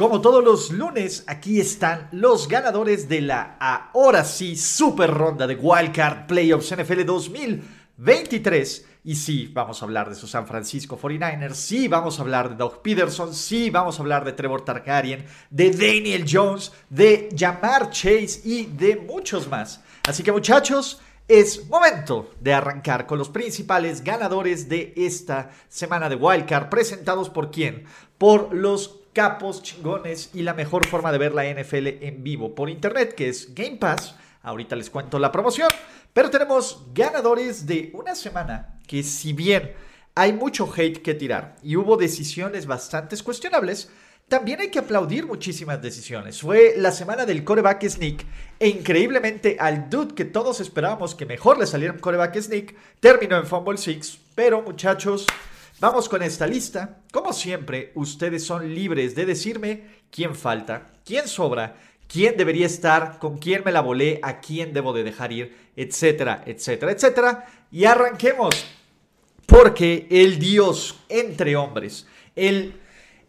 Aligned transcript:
Como 0.00 0.22
todos 0.22 0.42
los 0.42 0.70
lunes, 0.70 1.24
aquí 1.26 1.60
están 1.60 2.08
los 2.12 2.48
ganadores 2.48 3.06
de 3.06 3.20
la 3.20 3.58
ahora 3.60 4.24
sí 4.24 4.56
super 4.56 5.10
ronda 5.10 5.46
de 5.46 5.56
Wildcard 5.56 6.26
Playoffs 6.26 6.74
NFL 6.74 7.04
2023. 7.04 8.86
Y 9.04 9.14
sí, 9.14 9.50
vamos 9.52 9.82
a 9.82 9.84
hablar 9.84 10.08
de 10.08 10.14
su 10.14 10.26
San 10.26 10.46
Francisco 10.46 10.98
49ers, 10.98 11.52
sí, 11.52 11.86
vamos 11.86 12.18
a 12.18 12.22
hablar 12.22 12.48
de 12.48 12.56
Doug 12.56 12.80
Peterson, 12.80 13.34
sí, 13.34 13.68
vamos 13.68 13.98
a 13.98 14.02
hablar 14.02 14.24
de 14.24 14.32
Trevor 14.32 14.64
Targaryen, 14.64 15.26
de 15.50 15.70
Daniel 15.70 16.24
Jones, 16.26 16.72
de 16.88 17.28
Jamar 17.36 17.90
Chase 17.90 18.40
y 18.42 18.64
de 18.64 18.96
muchos 18.96 19.48
más. 19.48 19.82
Así 20.08 20.22
que 20.22 20.32
muchachos, 20.32 20.98
es 21.28 21.68
momento 21.68 22.30
de 22.40 22.54
arrancar 22.54 23.06
con 23.06 23.18
los 23.18 23.28
principales 23.28 24.02
ganadores 24.02 24.66
de 24.66 24.94
esta 24.96 25.50
semana 25.68 26.08
de 26.08 26.16
Wildcard, 26.16 26.70
presentados 26.70 27.28
por 27.28 27.50
quién? 27.50 27.84
Por 28.16 28.54
los 28.54 28.99
capos 29.12 29.62
chingones 29.62 30.30
y 30.34 30.42
la 30.42 30.54
mejor 30.54 30.86
forma 30.86 31.12
de 31.12 31.18
ver 31.18 31.34
la 31.34 31.44
NFL 31.44 31.86
en 32.02 32.22
vivo 32.22 32.54
por 32.54 32.70
internet, 32.70 33.14
que 33.14 33.28
es 33.28 33.54
Game 33.54 33.76
Pass. 33.76 34.14
Ahorita 34.42 34.76
les 34.76 34.90
cuento 34.90 35.18
la 35.18 35.32
promoción, 35.32 35.68
pero 36.12 36.30
tenemos 36.30 36.86
ganadores 36.94 37.66
de 37.66 37.90
una 37.94 38.14
semana 38.14 38.78
que 38.86 39.02
si 39.02 39.32
bien 39.32 39.72
hay 40.14 40.32
mucho 40.32 40.70
hate 40.74 41.02
que 41.02 41.14
tirar 41.14 41.56
y 41.62 41.76
hubo 41.76 41.96
decisiones 41.96 42.66
bastante 42.66 43.16
cuestionables, 43.22 43.90
también 44.30 44.60
hay 44.60 44.70
que 44.70 44.78
aplaudir 44.78 45.26
muchísimas 45.26 45.82
decisiones. 45.82 46.40
Fue 46.40 46.74
la 46.76 46.92
semana 46.92 47.26
del 47.26 47.42
coreback 47.42 47.88
sneak 47.88 48.24
e 48.60 48.68
increíblemente 48.68 49.56
al 49.58 49.90
dude 49.90 50.14
que 50.14 50.24
todos 50.24 50.60
esperábamos 50.60 51.16
que 51.16 51.26
mejor 51.26 51.58
le 51.58 51.66
saliera 51.66 51.92
un 51.92 51.98
coreback 51.98 52.40
sneak, 52.40 52.76
terminó 53.00 53.36
en 53.38 53.46
Fumble 53.46 53.76
Six. 53.76 54.20
Pero 54.36 54.62
muchachos, 54.62 55.26
Vamos 55.80 56.10
con 56.10 56.22
esta 56.22 56.46
lista. 56.46 56.98
Como 57.10 57.32
siempre, 57.32 57.92
ustedes 57.94 58.44
son 58.44 58.74
libres 58.74 59.14
de 59.14 59.24
decirme 59.24 59.84
quién 60.10 60.34
falta, 60.34 60.88
quién 61.06 61.26
sobra, 61.26 61.74
quién 62.06 62.36
debería 62.36 62.66
estar, 62.66 63.18
con 63.18 63.38
quién 63.38 63.62
me 63.64 63.72
la 63.72 63.80
volé, 63.80 64.20
a 64.22 64.40
quién 64.40 64.74
debo 64.74 64.92
de 64.92 65.04
dejar 65.04 65.32
ir, 65.32 65.56
etcétera, 65.76 66.42
etcétera, 66.44 66.92
etcétera. 66.92 67.46
Y 67.72 67.86
arranquemos. 67.86 68.66
Porque 69.46 70.06
el 70.10 70.38
Dios 70.38 70.96
entre 71.08 71.56
hombres, 71.56 72.06
el, 72.36 72.74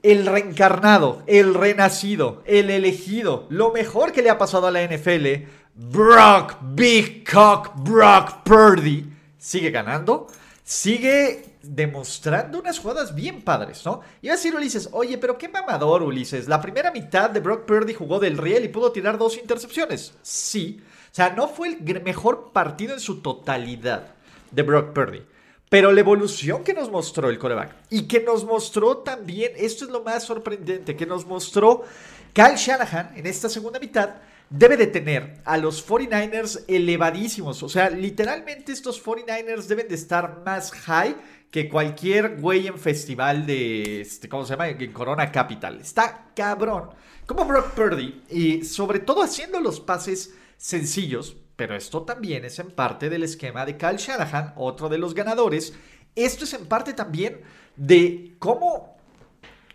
el 0.03 0.25
reencarnado, 0.25 1.23
el 1.27 1.53
renacido, 1.53 2.43
el 2.45 2.69
elegido, 2.69 3.47
lo 3.49 3.71
mejor 3.71 4.11
que 4.11 4.21
le 4.21 4.29
ha 4.29 4.37
pasado 4.37 4.67
a 4.67 4.71
la 4.71 4.83
NFL, 4.83 5.47
Brock 5.73 6.57
Big 6.61 7.23
Cock 7.31 7.71
Brock 7.77 8.43
Purdy, 8.43 9.05
sigue 9.37 9.71
ganando, 9.71 10.27
sigue 10.63 11.50
demostrando 11.63 12.59
unas 12.59 12.79
jugadas 12.79 13.13
bien 13.13 13.43
padres, 13.43 13.85
¿no? 13.85 14.01
Y 14.21 14.29
a 14.29 14.33
decir 14.33 14.55
Ulises, 14.55 14.89
oye, 14.91 15.17
pero 15.17 15.37
qué 15.37 15.49
mamador 15.49 16.03
Ulises, 16.03 16.47
la 16.47 16.61
primera 16.61 16.91
mitad 16.91 17.29
de 17.29 17.39
Brock 17.39 17.65
Purdy 17.65 17.93
jugó 17.93 18.19
del 18.19 18.37
riel 18.37 18.65
y 18.65 18.69
pudo 18.69 18.91
tirar 18.91 19.17
dos 19.17 19.37
intercepciones. 19.37 20.13
Sí, 20.21 20.81
o 21.11 21.15
sea, 21.15 21.31
no 21.31 21.47
fue 21.47 21.69
el 21.69 22.03
mejor 22.03 22.51
partido 22.51 22.93
en 22.93 22.99
su 22.99 23.21
totalidad 23.21 24.15
de 24.51 24.63
Brock 24.63 24.93
Purdy. 24.93 25.21
Pero 25.69 25.93
la 25.93 26.01
evolución 26.01 26.65
que 26.65 26.73
nos 26.73 26.91
mostró 26.91 27.29
el 27.29 27.39
coreback 27.39 27.73
y 27.89 28.03
que 28.03 28.19
nos 28.19 28.43
mostró 28.43 28.97
también, 28.97 29.53
esto 29.55 29.85
es 29.85 29.91
lo 29.91 30.03
más 30.03 30.25
sorprendente, 30.25 30.97
que 30.97 31.05
nos 31.05 31.25
mostró 31.25 31.85
Kyle 32.33 32.57
Shanahan 32.57 33.13
en 33.15 33.25
esta 33.25 33.47
segunda 33.47 33.79
mitad, 33.79 34.15
debe 34.49 34.75
de 34.75 34.87
tener 34.87 35.37
a 35.45 35.57
los 35.57 35.87
49ers 35.87 36.65
elevadísimos. 36.67 37.63
O 37.63 37.69
sea, 37.69 37.89
literalmente 37.89 38.73
estos 38.73 39.01
49ers 39.01 39.67
deben 39.67 39.87
de 39.87 39.95
estar 39.95 40.41
más 40.45 40.71
high 40.71 41.15
que 41.51 41.67
cualquier 41.67 42.37
güey 42.39 42.67
en 42.67 42.79
festival 42.79 43.45
de, 43.45 44.01
este, 44.01 44.29
¿cómo 44.29 44.45
se 44.45 44.53
llama? 44.53 44.69
En 44.69 44.93
Corona 44.93 45.31
Capital. 45.31 45.81
Está 45.81 46.31
cabrón. 46.33 46.91
Como 47.25 47.45
Brock 47.45 47.71
Purdy. 47.71 48.23
Y 48.29 48.63
sobre 48.63 48.99
todo 48.99 49.21
haciendo 49.21 49.59
los 49.59 49.81
pases 49.81 50.33
sencillos. 50.57 51.35
Pero 51.57 51.75
esto 51.75 52.03
también 52.03 52.45
es 52.45 52.57
en 52.59 52.71
parte 52.71 53.09
del 53.09 53.23
esquema 53.23 53.65
de 53.65 53.77
Kyle 53.77 53.97
Shanahan, 53.97 54.53
otro 54.55 54.87
de 54.87 54.97
los 54.97 55.13
ganadores. 55.13 55.73
Esto 56.15 56.45
es 56.45 56.53
en 56.53 56.65
parte 56.65 56.93
también 56.93 57.41
de 57.75 58.33
cómo 58.39 58.97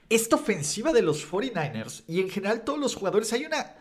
esta 0.09 0.37
ofensiva 0.37 0.93
de 0.93 1.03
los 1.03 1.31
49ers 1.31 2.05
y 2.07 2.21
en 2.21 2.31
general 2.31 2.63
todos 2.63 2.79
los 2.79 2.95
jugadores, 2.95 3.33
hay 3.33 3.45
una, 3.45 3.75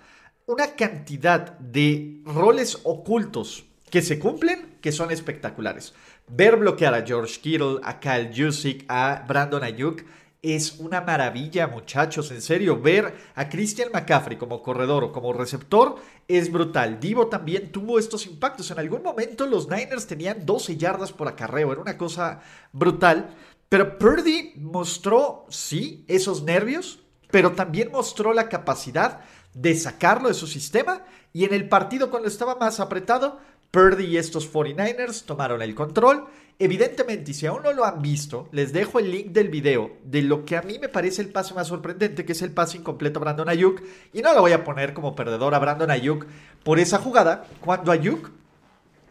una 0.45 0.75
cantidad 0.75 1.57
de 1.59 2.21
roles 2.25 2.79
ocultos 2.83 3.65
que 3.95 4.01
se 4.01 4.19
cumplen 4.19 4.75
que 4.81 4.91
son 4.91 5.09
espectaculares. 5.09 5.93
Ver 6.27 6.57
bloquear 6.57 6.93
a 6.93 7.05
George 7.05 7.39
Kittle, 7.39 7.79
a 7.81 7.97
Kyle 8.01 8.29
Jusic, 8.35 8.83
a 8.89 9.23
Brandon 9.25 9.63
Ayuk 9.63 10.03
es 10.41 10.79
una 10.79 10.99
maravilla, 10.99 11.67
muchachos. 11.67 12.29
En 12.31 12.41
serio, 12.41 12.81
ver 12.81 13.15
a 13.35 13.47
Christian 13.47 13.91
McCaffrey 13.93 14.37
como 14.37 14.61
corredor 14.61 15.05
o 15.05 15.13
como 15.13 15.31
receptor 15.31 15.95
es 16.27 16.51
brutal. 16.51 16.99
Divo 16.99 17.27
también 17.27 17.71
tuvo 17.71 17.97
estos 17.97 18.27
impactos. 18.27 18.69
En 18.69 18.79
algún 18.79 19.01
momento 19.01 19.47
los 19.47 19.69
Niners 19.69 20.07
tenían 20.07 20.45
12 20.45 20.75
yardas 20.75 21.13
por 21.13 21.29
acarreo. 21.29 21.71
Era 21.71 21.79
una 21.79 21.97
cosa 21.97 22.41
brutal. 22.73 23.33
Pero 23.69 23.97
Purdy 23.97 24.55
mostró, 24.57 25.45
sí, 25.47 26.03
esos 26.09 26.43
nervios, 26.43 26.99
pero 27.31 27.53
también 27.53 27.93
mostró 27.93 28.33
la 28.33 28.49
capacidad 28.49 29.21
de 29.53 29.73
sacarlo 29.73 30.27
de 30.27 30.33
su 30.33 30.47
sistema. 30.47 31.05
Y 31.31 31.45
en 31.45 31.53
el 31.53 31.69
partido, 31.69 32.09
cuando 32.09 32.27
estaba 32.27 32.55
más 32.55 32.79
apretado, 32.81 33.39
Purdy 33.71 34.05
y 34.05 34.17
estos 34.17 34.51
49ers 34.51 35.25
tomaron 35.25 35.61
el 35.61 35.75
control. 35.75 36.25
Evidentemente, 36.57 37.33
si 37.33 37.45
aún 37.45 37.63
no 37.63 37.73
lo 37.73 37.83
han 37.83 38.01
visto, 38.01 38.47
les 38.53 38.71
dejo 38.71 38.99
el 38.99 39.11
link 39.11 39.27
del 39.27 39.49
video 39.49 39.97
de 40.05 40.21
lo 40.21 40.45
que 40.45 40.55
a 40.55 40.61
mí 40.61 40.79
me 40.79 40.87
parece 40.87 41.21
el 41.21 41.29
pase 41.29 41.53
más 41.53 41.67
sorprendente, 41.67 42.23
que 42.23 42.31
es 42.31 42.41
el 42.41 42.51
pase 42.51 42.77
incompleto 42.77 43.19
a 43.19 43.23
Brandon 43.23 43.49
Ayuk. 43.49 43.81
Y 44.13 44.21
no 44.21 44.33
lo 44.33 44.39
voy 44.39 44.53
a 44.53 44.63
poner 44.63 44.93
como 44.93 45.15
perdedor 45.15 45.53
a 45.53 45.59
Brandon 45.59 45.91
Ayuk 45.91 46.25
por 46.63 46.79
esa 46.79 46.99
jugada, 46.99 47.45
cuando 47.59 47.91
Ayuk 47.91 48.31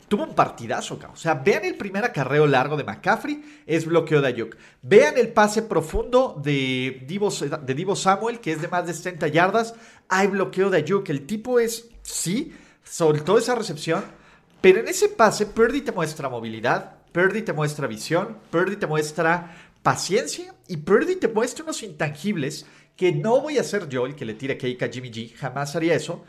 tuvo 0.09 0.25
un 0.25 0.35
partidazo, 0.35 0.99
o 1.13 1.17
sea, 1.17 1.35
vean 1.35 1.65
el 1.65 1.77
primer 1.77 2.05
acarreo 2.05 2.47
largo 2.47 2.77
de 2.77 2.85
McCaffrey, 2.85 3.43
es 3.67 3.85
bloqueo 3.85 4.21
de 4.21 4.29
Ayuk. 4.29 4.57
Vean 4.81 5.19
el 5.19 5.29
pase 5.29 5.63
profundo 5.63 6.41
de 6.43 7.05
Divo, 7.07 7.31
de 7.31 7.75
Divo 7.75 7.97
Samuel, 7.97 8.41
que 8.41 8.53
es 8.53 8.63
de 8.63 8.69
más 8.69 8.87
de 8.87 8.95
70 8.95 9.29
yardas, 9.29 9.75
hay 10.09 10.29
bloqueo 10.29 10.71
de 10.71 10.79
Ayuk. 10.79 11.09
El 11.11 11.27
tipo 11.27 11.59
es, 11.59 11.91
sí, 12.03 12.55
soltó 12.83 13.39
esa 13.39 13.55
recepción 13.55 14.05
pero 14.65 14.81
en 14.81 14.89
ese 14.89 15.11
pase, 15.11 15.45
Purdy 15.45 15.83
te 15.83 15.93
muestra 15.93 16.31
movilidad, 16.31 16.97
Purdy 17.13 17.43
te 17.43 17.53
muestra 17.53 17.87
visión, 17.87 18.39
Purdy 18.51 18.77
te 18.77 18.87
muestra 18.87 19.55
paciencia 19.83 20.55
y 20.69 20.79
Purdy 20.79 21.17
te 21.17 21.29
muestra 21.29 21.65
unos 21.65 21.83
intangibles 21.83 22.65
que 22.97 23.13
no 23.13 23.43
voy 23.43 23.59
a 23.59 23.63
ser 23.63 23.91
yo 23.91 24.07
el 24.07 24.15
que 24.15 24.25
le 24.25 24.33
tire 24.33 24.57
cake 24.57 24.83
a 24.83 24.89
Jimmy 24.89 25.11
G, 25.11 25.35
jamás 25.35 25.77
haría 25.77 25.93
eso, 25.93 26.25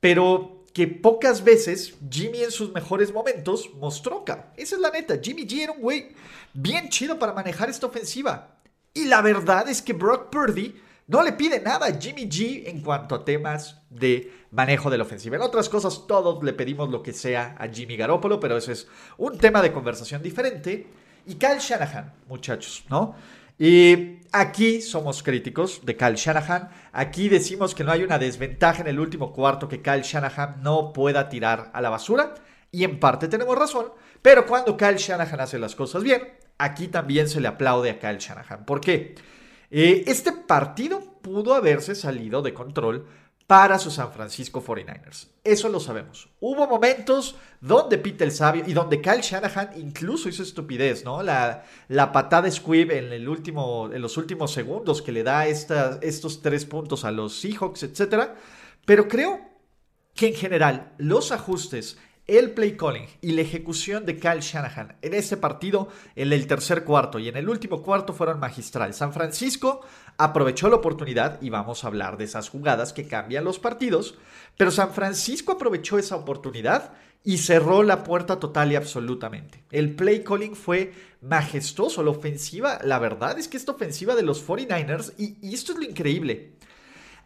pero 0.00 0.66
que 0.74 0.86
pocas 0.86 1.42
veces 1.42 1.94
Jimmy 2.10 2.42
en 2.42 2.50
sus 2.50 2.74
mejores 2.74 3.10
momentos 3.10 3.70
mostró. 3.76 4.22
Esa 4.58 4.74
es 4.74 4.80
la 4.82 4.90
neta, 4.90 5.18
Jimmy 5.22 5.46
G 5.46 5.62
era 5.62 5.72
un 5.72 5.80
güey 5.80 6.14
bien 6.52 6.90
chido 6.90 7.18
para 7.18 7.32
manejar 7.32 7.70
esta 7.70 7.86
ofensiva. 7.86 8.58
Y 8.92 9.06
la 9.06 9.22
verdad 9.22 9.66
es 9.66 9.80
que 9.80 9.94
Brock 9.94 10.28
Purdy 10.28 10.78
no 11.08 11.22
le 11.22 11.32
pide 11.32 11.60
nada 11.60 11.86
a 11.86 11.98
Jimmy 11.98 12.28
G 12.28 12.68
en 12.68 12.82
cuanto 12.82 13.14
a 13.14 13.24
temas 13.24 13.80
de 13.88 14.30
manejo 14.50 14.90
de 14.90 14.98
la 14.98 15.04
ofensiva. 15.04 15.36
En 15.36 15.42
otras 15.42 15.70
cosas, 15.70 16.06
todos 16.06 16.42
le 16.44 16.52
pedimos 16.52 16.90
lo 16.90 17.02
que 17.02 17.14
sea 17.14 17.56
a 17.58 17.66
Jimmy 17.68 17.96
Garoppolo, 17.96 18.38
pero 18.38 18.58
eso 18.58 18.70
es 18.72 18.86
un 19.16 19.38
tema 19.38 19.62
de 19.62 19.72
conversación 19.72 20.22
diferente. 20.22 20.86
Y 21.26 21.34
Kyle 21.36 21.58
Shanahan, 21.58 22.12
muchachos, 22.28 22.84
¿no? 22.90 23.14
Y 23.58 24.18
aquí 24.32 24.82
somos 24.82 25.22
críticos 25.22 25.80
de 25.82 25.96
Kyle 25.96 26.14
Shanahan. 26.14 26.68
Aquí 26.92 27.30
decimos 27.30 27.74
que 27.74 27.84
no 27.84 27.90
hay 27.90 28.04
una 28.04 28.18
desventaja 28.18 28.82
en 28.82 28.88
el 28.88 29.00
último 29.00 29.32
cuarto 29.32 29.66
que 29.66 29.80
Kyle 29.80 30.02
Shanahan 30.02 30.62
no 30.62 30.92
pueda 30.92 31.30
tirar 31.30 31.70
a 31.72 31.80
la 31.80 31.88
basura. 31.88 32.34
Y 32.70 32.84
en 32.84 33.00
parte 33.00 33.28
tenemos 33.28 33.58
razón. 33.58 33.86
Pero 34.20 34.46
cuando 34.46 34.76
Kyle 34.76 34.98
Shanahan 34.98 35.40
hace 35.40 35.58
las 35.58 35.74
cosas 35.74 36.02
bien, 36.02 36.22
aquí 36.58 36.88
también 36.88 37.28
se 37.28 37.40
le 37.40 37.48
aplaude 37.48 37.90
a 37.90 37.98
Kyle 37.98 38.18
Shanahan. 38.18 38.66
¿Por 38.66 38.82
qué? 38.82 39.14
Eh, 39.70 40.04
este 40.06 40.32
partido 40.32 41.00
pudo 41.22 41.54
haberse 41.54 41.94
salido 41.94 42.42
de 42.42 42.54
control 42.54 43.06
para 43.48 43.78
sus 43.78 43.94
San 43.94 44.12
Francisco 44.12 44.62
49ers. 44.62 45.28
Eso 45.42 45.70
lo 45.70 45.80
sabemos. 45.80 46.28
Hubo 46.38 46.66
momentos 46.66 47.34
donde 47.62 47.96
Pete 47.96 48.24
el 48.24 48.30
Sabio 48.30 48.62
y 48.66 48.74
donde 48.74 49.00
Kyle 49.00 49.22
Shanahan 49.22 49.70
incluso 49.78 50.28
hizo 50.28 50.42
estupidez, 50.42 51.02
¿no? 51.02 51.22
La, 51.22 51.64
la 51.88 52.12
patada 52.12 52.50
squib 52.50 52.90
en, 52.90 53.10
el 53.10 53.26
último, 53.26 53.90
en 53.90 54.02
los 54.02 54.18
últimos 54.18 54.52
segundos 54.52 55.00
que 55.00 55.12
le 55.12 55.22
da 55.22 55.46
estos 55.46 56.42
tres 56.42 56.66
puntos 56.66 57.06
a 57.06 57.10
los 57.10 57.40
Seahawks, 57.40 57.84
etc. 57.84 58.32
Pero 58.84 59.08
creo 59.08 59.40
que 60.14 60.28
en 60.28 60.34
general 60.34 60.92
los 60.98 61.32
ajustes 61.32 61.96
el 62.28 62.50
play 62.50 62.76
calling 62.76 63.06
y 63.22 63.32
la 63.32 63.40
ejecución 63.40 64.04
de 64.04 64.18
Kyle 64.18 64.40
Shanahan 64.40 64.96
en 65.00 65.14
ese 65.14 65.38
partido, 65.38 65.88
en 66.14 66.32
el 66.32 66.46
tercer 66.46 66.84
cuarto 66.84 67.18
y 67.18 67.28
en 67.28 67.36
el 67.36 67.48
último 67.48 67.82
cuarto 67.82 68.12
fueron 68.12 68.38
magistrales. 68.38 68.96
San 68.96 69.14
Francisco 69.14 69.80
aprovechó 70.18 70.68
la 70.68 70.76
oportunidad 70.76 71.40
y 71.40 71.48
vamos 71.48 71.82
a 71.82 71.86
hablar 71.86 72.18
de 72.18 72.24
esas 72.24 72.50
jugadas 72.50 72.92
que 72.92 73.08
cambian 73.08 73.44
los 73.44 73.58
partidos, 73.58 74.16
pero 74.58 74.70
San 74.70 74.92
Francisco 74.92 75.52
aprovechó 75.52 75.98
esa 75.98 76.16
oportunidad 76.16 76.92
y 77.24 77.38
cerró 77.38 77.82
la 77.82 78.04
puerta 78.04 78.38
total 78.38 78.72
y 78.72 78.76
absolutamente. 78.76 79.64
El 79.70 79.96
play 79.96 80.22
calling 80.22 80.54
fue 80.54 80.92
majestuoso, 81.22 82.02
la 82.02 82.10
ofensiva, 82.10 82.78
la 82.84 82.98
verdad 82.98 83.38
es 83.38 83.48
que 83.48 83.56
esta 83.56 83.72
ofensiva 83.72 84.14
de 84.14 84.22
los 84.22 84.46
49ers, 84.46 85.14
y, 85.16 85.36
y 85.40 85.54
esto 85.54 85.72
es 85.72 85.78
lo 85.78 85.84
increíble, 85.84 86.57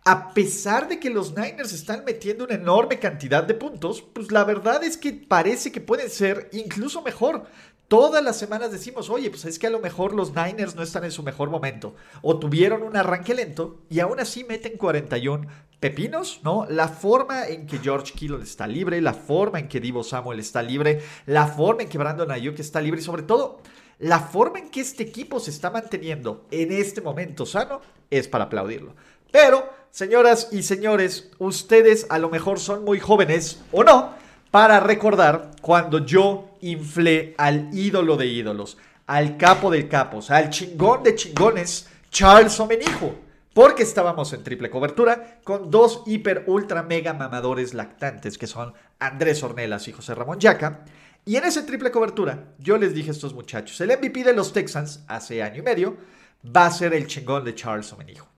a 0.05 0.35
pesar 0.35 0.89
de 0.89 0.99
que 0.99 1.11
los 1.11 1.37
Niners 1.37 1.73
están 1.73 2.05
metiendo 2.05 2.45
una 2.45 2.55
enorme 2.55 2.99
cantidad 2.99 3.45
de 3.45 3.55
puntos, 3.55 4.03
pues 4.03 4.33
la 4.33 4.45
verdad 4.45 4.83
es 4.83 4.97
que 4.97 5.13
parece 5.13 5.71
que 5.71 5.81
pueden 5.81 6.11
ser 6.11 6.49
incluso 6.53 7.03
mejor. 7.03 7.45
Todas 7.87 8.25
las 8.25 8.39
semanas 8.39 8.73
decimos, 8.73 9.11
oye, 9.11 9.31
pues 9.31 9.45
es 9.45 9.59
que 9.59 9.67
a 9.67 9.71
lo 9.71 9.79
mejor 9.79 10.15
los 10.15 10.35
Niners 10.35 10.75
no 10.75 10.83
están 10.83 11.05
en 11.05 11.13
su 11.13 11.23
mejor 11.23 11.51
momento. 11.51 11.95
O 12.23 12.39
tuvieron 12.39 12.83
un 12.83 12.97
arranque 12.97 13.35
lento 13.35 13.81
y 13.91 14.01
aún 14.01 14.19
así 14.19 14.45
meten 14.45 14.77
41 14.77 15.47
pepinos, 15.79 16.41
¿no? 16.43 16.67
La 16.69 16.89
forma 16.89 17.47
en 17.49 17.67
que 17.67 17.79
George 17.79 18.13
Kittle 18.15 18.43
está 18.43 18.67
libre, 18.67 19.01
la 19.01 19.15
forma 19.15 19.59
en 19.59 19.69
que 19.69 19.79
Divo 19.79 20.03
Samuel 20.03 20.41
está 20.41 20.63
libre, 20.63 21.03
la 21.27 21.47
forma 21.47 21.83
en 21.83 21.89
que 21.89 21.99
Brandon 21.99 22.31
Ayuk 22.31 22.59
está 22.59 22.81
libre 22.81 23.01
y 23.01 23.05
sobre 23.05 23.25
todo 23.25 23.61
la 23.99 24.19
forma 24.19 24.59
en 24.59 24.71
que 24.71 24.81
este 24.81 25.05
equipo 25.05 25.39
se 25.39 25.51
está 25.51 25.71
manteniendo 25.71 26.47
en 26.51 26.73
este 26.73 27.01
momento 27.03 27.47
sano 27.47 27.81
es 28.11 28.27
para 28.27 28.45
aplaudirlo. 28.45 28.95
Pero, 29.31 29.82
señoras 29.93 30.49
y 30.51 30.63
señores, 30.63 31.31
ustedes 31.39 32.07
a 32.09 32.19
lo 32.19 32.31
mejor 32.31 32.59
son 32.59 32.85
muy 32.85 32.99
jóvenes 32.99 33.61
o 33.71 33.85
no 33.85 34.15
para 34.51 34.81
recordar 34.81 35.53
cuando 35.61 36.05
yo 36.05 36.57
inflé 36.63 37.35
al 37.39 37.69
ídolo 37.73 38.17
de 38.17 38.27
ídolos, 38.27 38.79
al 39.07 39.37
capo 39.37 39.71
de 39.71 39.89
capos, 39.89 40.31
al 40.31 40.51
chingón 40.51 41.03
de 41.03 41.15
chingones, 41.15 41.89
Charles 42.11 42.59
Omenijo. 42.59 43.15
Porque 43.55 43.83
estábamos 43.83 44.33
en 44.33 44.43
triple 44.43 44.71
cobertura 44.71 45.41
con 45.45 45.71
dos 45.71 46.03
hiper 46.07 46.45
ultra 46.47 46.83
mega 46.83 47.13
mamadores 47.13 47.75
lactantes 47.75 48.39
que 48.39 48.47
son 48.47 48.73
Andrés 48.99 49.43
Ornelas 49.43 49.89
y 49.89 49.93
José 49.93 50.15
Ramón 50.15 50.41
Yaca. 50.41 50.87
Y 51.27 51.37
en 51.37 51.45
esa 51.45 51.67
triple 51.67 51.91
cobertura 51.91 52.55
yo 52.59 52.79
les 52.79 52.95
dije 52.95 53.11
a 53.11 53.13
estos 53.13 53.35
muchachos, 53.35 53.79
el 53.83 53.91
MVP 53.91 54.25
de 54.25 54.33
los 54.33 54.55
Texans 54.55 55.05
hace 55.07 55.43
año 55.43 55.59
y 55.59 55.63
medio 55.63 55.97
va 56.45 56.67
a 56.67 56.71
ser 56.71 56.95
el 56.95 57.07
chingón 57.07 57.45
de 57.45 57.55
Charles 57.55 57.93
Omenijo. 57.93 58.32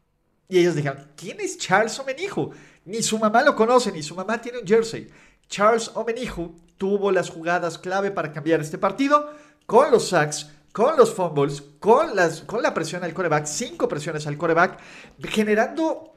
Y 0.48 0.58
ellos 0.58 0.74
dijeron, 0.74 1.08
¿quién 1.16 1.40
es 1.40 1.58
Charles 1.58 1.98
Omenihu? 1.98 2.52
Ni 2.84 3.02
su 3.02 3.18
mamá 3.18 3.42
lo 3.42 3.56
conoce, 3.56 3.90
ni 3.90 4.02
su 4.02 4.14
mamá 4.14 4.40
tiene 4.40 4.58
un 4.58 4.66
jersey. 4.66 5.10
Charles 5.48 5.90
Omenihu 5.94 6.54
tuvo 6.78 7.10
las 7.10 7.30
jugadas 7.30 7.78
clave 7.78 8.10
para 8.10 8.32
cambiar 8.32 8.60
este 8.60 8.78
partido 8.78 9.32
con 9.66 9.90
los 9.90 10.08
sacks, 10.08 10.50
con 10.72 10.96
los 10.96 11.14
fumbles, 11.14 11.62
con, 11.78 12.14
las, 12.14 12.42
con 12.42 12.62
la 12.62 12.74
presión 12.74 13.04
al 13.04 13.14
coreback, 13.14 13.46
cinco 13.46 13.88
presiones 13.88 14.26
al 14.26 14.36
coreback, 14.36 14.78
generando 15.22 16.14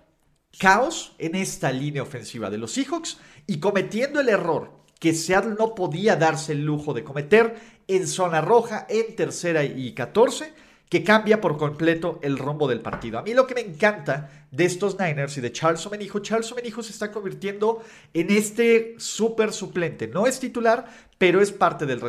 caos 0.57 1.15
en 1.19 1.35
esta 1.35 1.71
línea 1.71 2.01
ofensiva 2.01 2.49
de 2.49 2.57
los 2.57 2.71
Seahawks 2.71 3.19
y 3.45 3.59
cometiendo 3.59 4.19
el 4.19 4.29
error 4.29 4.71
que 4.99 5.13
Seattle 5.13 5.55
no 5.57 5.75
podía 5.75 6.15
darse 6.15 6.53
el 6.53 6.65
lujo 6.65 6.93
de 6.93 7.03
cometer 7.03 7.55
en 7.87 8.07
zona 8.07 8.41
roja 8.41 8.87
en 8.89 9.15
tercera 9.15 9.63
y 9.63 9.93
14 9.93 10.53
que 10.89 11.03
cambia 11.03 11.41
por 11.41 11.57
completo 11.57 12.19
el 12.21 12.37
rombo 12.37 12.67
del 12.67 12.81
partido. 12.81 13.19
A 13.19 13.21
mí 13.21 13.33
lo 13.33 13.45
que 13.45 13.55
me 13.55 13.61
encanta 13.61 14.29
de 14.51 14.65
estos 14.65 14.97
Niners 14.97 15.37
y 15.37 15.41
de 15.41 15.51
Charles 15.51 15.85
Omenijo, 15.85 16.19
Charles 16.19 16.51
Omenijo 16.51 16.81
se 16.81 16.91
está 16.91 17.11
convirtiendo 17.11 17.83
en 18.13 18.31
este 18.31 18.95
súper 18.97 19.51
suplente. 19.51 20.07
No 20.07 20.27
es 20.27 20.39
titular, 20.39 20.85
pero 21.17 21.41
es 21.41 21.51
parte 21.51 21.85
del, 21.85 21.99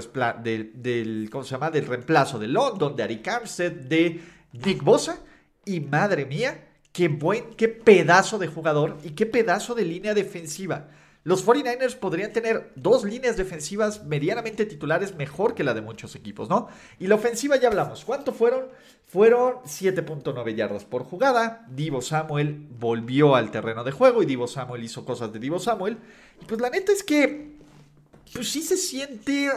del, 0.75 1.29
¿cómo 1.31 1.43
se 1.43 1.51
llama? 1.51 1.71
del 1.71 1.87
reemplazo 1.87 2.39
de 2.39 2.49
London, 2.49 2.95
de 2.95 3.03
Ari 3.03 3.23
Armstead, 3.27 3.73
de 3.73 4.21
Nick 4.53 4.83
Bosa. 4.83 5.19
Y 5.65 5.81
madre 5.81 6.25
mía, 6.25 6.69
qué 6.93 7.09
buen, 7.09 7.55
qué 7.57 7.69
pedazo 7.69 8.39
de 8.39 8.47
jugador 8.47 8.99
y 9.03 9.11
qué 9.11 9.27
pedazo 9.27 9.75
de 9.75 9.85
línea 9.85 10.15
defensiva. 10.15 10.89
Los 11.29 11.45
49ers 11.47 11.95
podrían 11.95 12.33
tener 12.33 12.73
dos 12.75 13.05
líneas 13.05 13.37
defensivas 13.37 14.03
medianamente 14.03 14.65
titulares 14.65 15.15
mejor 15.15 15.55
que 15.55 15.63
la 15.63 15.75
de 15.75 15.83
muchos 15.83 16.15
equipos, 16.15 16.49
¿no? 16.49 16.69
Y 16.99 17.07
la 17.07 17.17
ofensiva 17.17 17.57
ya 17.57 17.69
hablamos. 17.69 18.03
¿Cuánto 18.07 18.33
fueron? 18.33 18.69
Fueron 19.05 19.57
7.9 19.57 20.55
yardas 20.55 20.87
por 20.87 21.05
jugada. 21.05 21.67
Divo 21.69 22.01
Samuel 22.01 22.67
volvió 22.81 23.35
al 23.35 23.51
terreno 23.51 23.85
de 23.85 23.93
juego 23.93 24.23
y 24.23 24.25
Divo 24.25 24.49
Samuel 24.49 24.83
hizo 24.83 25.05
cosas 25.05 25.31
de 25.31 25.39
Divo 25.39 25.59
Samuel. 25.59 25.99
Y 26.41 26.47
pues 26.47 26.63
la 26.63 26.71
neta 26.71 26.93
es 26.93 27.03
que, 27.03 27.51
pues 28.33 28.49
sí 28.51 28.63
se 28.63 28.79
siente 28.79 29.51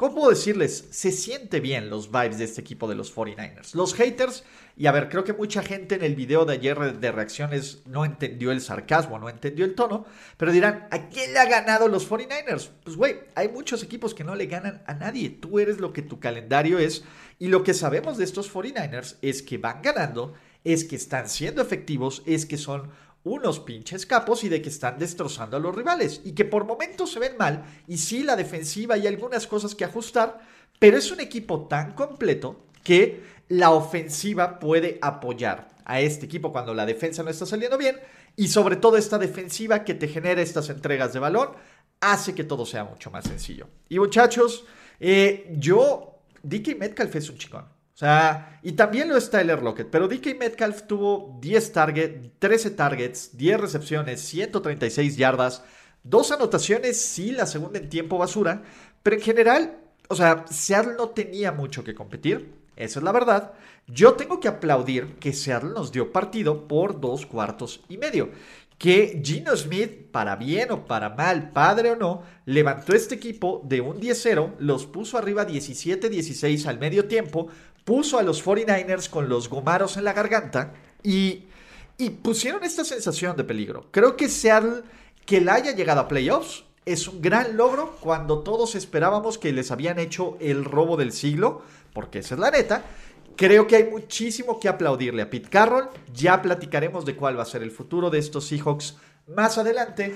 ¿Cómo 0.00 0.14
puedo 0.14 0.30
decirles? 0.30 0.86
Se 0.92 1.12
siente 1.12 1.60
bien 1.60 1.90
los 1.90 2.10
vibes 2.10 2.38
de 2.38 2.44
este 2.44 2.62
equipo 2.62 2.88
de 2.88 2.94
los 2.94 3.14
49ers. 3.14 3.74
Los 3.74 3.92
haters, 3.92 4.44
y 4.74 4.86
a 4.86 4.92
ver, 4.92 5.10
creo 5.10 5.24
que 5.24 5.34
mucha 5.34 5.62
gente 5.62 5.96
en 5.96 6.02
el 6.02 6.14
video 6.14 6.46
de 6.46 6.54
ayer 6.54 6.98
de 6.98 7.12
reacciones 7.12 7.82
no 7.84 8.06
entendió 8.06 8.50
el 8.50 8.62
sarcasmo, 8.62 9.18
no 9.18 9.28
entendió 9.28 9.66
el 9.66 9.74
tono, 9.74 10.06
pero 10.38 10.52
dirán, 10.52 10.88
¿a 10.90 11.10
quién 11.10 11.34
le 11.34 11.38
ha 11.38 11.44
ganado 11.44 11.86
los 11.86 12.08
49ers? 12.08 12.70
Pues 12.82 12.96
güey, 12.96 13.16
hay 13.34 13.50
muchos 13.50 13.82
equipos 13.82 14.14
que 14.14 14.24
no 14.24 14.34
le 14.36 14.46
ganan 14.46 14.82
a 14.86 14.94
nadie. 14.94 15.28
Tú 15.28 15.58
eres 15.58 15.80
lo 15.80 15.92
que 15.92 16.00
tu 16.00 16.18
calendario 16.18 16.78
es, 16.78 17.04
y 17.38 17.48
lo 17.48 17.62
que 17.62 17.74
sabemos 17.74 18.16
de 18.16 18.24
estos 18.24 18.50
49ers 18.50 19.16
es 19.20 19.42
que 19.42 19.58
van 19.58 19.82
ganando, 19.82 20.32
es 20.64 20.84
que 20.84 20.96
están 20.96 21.28
siendo 21.28 21.60
efectivos, 21.60 22.22
es 22.24 22.46
que 22.46 22.56
son 22.56 22.90
unos 23.24 23.60
pinches 23.60 24.06
capos 24.06 24.44
y 24.44 24.48
de 24.48 24.62
que 24.62 24.70
están 24.70 24.98
destrozando 24.98 25.56
a 25.56 25.60
los 25.60 25.74
rivales 25.74 26.22
y 26.24 26.32
que 26.32 26.44
por 26.44 26.64
momentos 26.64 27.12
se 27.12 27.20
ven 27.20 27.36
mal 27.36 27.64
y 27.86 27.98
sí 27.98 28.22
la 28.22 28.36
defensiva 28.36 28.96
y 28.96 29.06
algunas 29.06 29.46
cosas 29.46 29.74
que 29.74 29.84
ajustar, 29.84 30.40
pero 30.78 30.96
es 30.96 31.10
un 31.10 31.20
equipo 31.20 31.66
tan 31.66 31.92
completo 31.92 32.64
que 32.82 33.22
la 33.48 33.70
ofensiva 33.70 34.58
puede 34.58 34.98
apoyar 35.02 35.68
a 35.84 36.00
este 36.00 36.26
equipo 36.26 36.52
cuando 36.52 36.72
la 36.72 36.86
defensa 36.86 37.22
no 37.22 37.30
está 37.30 37.44
saliendo 37.44 37.76
bien 37.76 37.96
y 38.36 38.48
sobre 38.48 38.76
todo 38.76 38.96
esta 38.96 39.18
defensiva 39.18 39.84
que 39.84 39.94
te 39.94 40.08
genera 40.08 40.40
estas 40.40 40.70
entregas 40.70 41.12
de 41.12 41.18
balón 41.18 41.50
hace 42.00 42.34
que 42.34 42.44
todo 42.44 42.64
sea 42.64 42.84
mucho 42.84 43.10
más 43.10 43.24
sencillo. 43.24 43.68
Y 43.88 43.98
muchachos, 43.98 44.64
eh, 44.98 45.52
yo, 45.58 46.20
DK 46.42 46.78
Metcalf 46.78 47.16
es 47.16 47.28
un 47.28 47.36
chingón. 47.36 47.79
O 48.00 48.02
sea, 48.02 48.58
y 48.62 48.72
también 48.72 49.10
lo 49.10 49.16
es 49.18 49.28
Tyler 49.28 49.62
Lockett, 49.62 49.90
pero 49.90 50.08
DK 50.08 50.38
Metcalf 50.38 50.84
tuvo 50.86 51.36
10 51.42 51.72
targets, 51.72 52.30
13 52.38 52.70
targets, 52.70 53.36
10 53.36 53.60
recepciones, 53.60 54.22
136 54.22 55.18
yardas, 55.18 55.62
dos 56.02 56.32
anotaciones, 56.32 56.98
sí, 56.98 57.30
la 57.30 57.44
segunda 57.44 57.78
en 57.78 57.90
tiempo 57.90 58.16
basura, 58.16 58.62
pero 59.02 59.16
en 59.16 59.22
general, 59.22 59.80
o 60.08 60.16
sea, 60.16 60.46
Seattle 60.48 60.94
no 60.96 61.10
tenía 61.10 61.52
mucho 61.52 61.84
que 61.84 61.94
competir, 61.94 62.54
esa 62.74 63.00
es 63.00 63.04
la 63.04 63.12
verdad. 63.12 63.52
Yo 63.86 64.14
tengo 64.14 64.40
que 64.40 64.48
aplaudir 64.48 65.16
que 65.16 65.34
Seattle 65.34 65.74
nos 65.74 65.92
dio 65.92 66.10
partido 66.10 66.68
por 66.68 67.02
dos 67.02 67.26
cuartos 67.26 67.82
y 67.90 67.98
medio 67.98 68.30
que 68.80 69.20
Gino 69.22 69.54
Smith, 69.54 70.10
para 70.10 70.36
bien 70.36 70.70
o 70.70 70.86
para 70.86 71.10
mal, 71.10 71.50
padre 71.52 71.90
o 71.90 71.96
no, 71.96 72.22
levantó 72.46 72.94
este 72.94 73.14
equipo 73.14 73.60
de 73.62 73.82
un 73.82 74.00
10-0, 74.00 74.54
los 74.58 74.86
puso 74.86 75.18
arriba 75.18 75.46
17-16 75.46 76.64
al 76.64 76.78
medio 76.78 77.04
tiempo, 77.04 77.48
puso 77.90 78.20
a 78.20 78.22
los 78.22 78.44
49ers 78.44 79.10
con 79.10 79.28
los 79.28 79.48
gomaros 79.48 79.96
en 79.96 80.04
la 80.04 80.12
garganta 80.12 80.74
y, 81.02 81.46
y 81.98 82.10
pusieron 82.10 82.62
esta 82.62 82.84
sensación 82.84 83.36
de 83.36 83.42
peligro. 83.42 83.88
Creo 83.90 84.16
que 84.16 84.28
Seattle, 84.28 84.84
que 85.26 85.40
la 85.40 85.54
haya 85.54 85.72
llegado 85.72 85.98
a 85.98 86.06
playoffs, 86.06 86.62
es 86.86 87.08
un 87.08 87.20
gran 87.20 87.56
logro 87.56 87.96
cuando 87.98 88.44
todos 88.44 88.76
esperábamos 88.76 89.38
que 89.38 89.52
les 89.52 89.72
habían 89.72 89.98
hecho 89.98 90.36
el 90.38 90.64
robo 90.64 90.96
del 90.96 91.10
siglo, 91.10 91.62
porque 91.92 92.20
esa 92.20 92.36
es 92.36 92.40
la 92.40 92.52
neta. 92.52 92.84
Creo 93.34 93.66
que 93.66 93.74
hay 93.74 93.90
muchísimo 93.90 94.60
que 94.60 94.68
aplaudirle 94.68 95.22
a 95.22 95.28
Pete 95.28 95.48
Carroll. 95.48 95.88
Ya 96.14 96.40
platicaremos 96.40 97.04
de 97.04 97.16
cuál 97.16 97.36
va 97.36 97.42
a 97.42 97.46
ser 97.46 97.64
el 97.64 97.72
futuro 97.72 98.08
de 98.08 98.20
estos 98.20 98.46
Seahawks 98.46 98.98
más 99.26 99.58
adelante. 99.58 100.14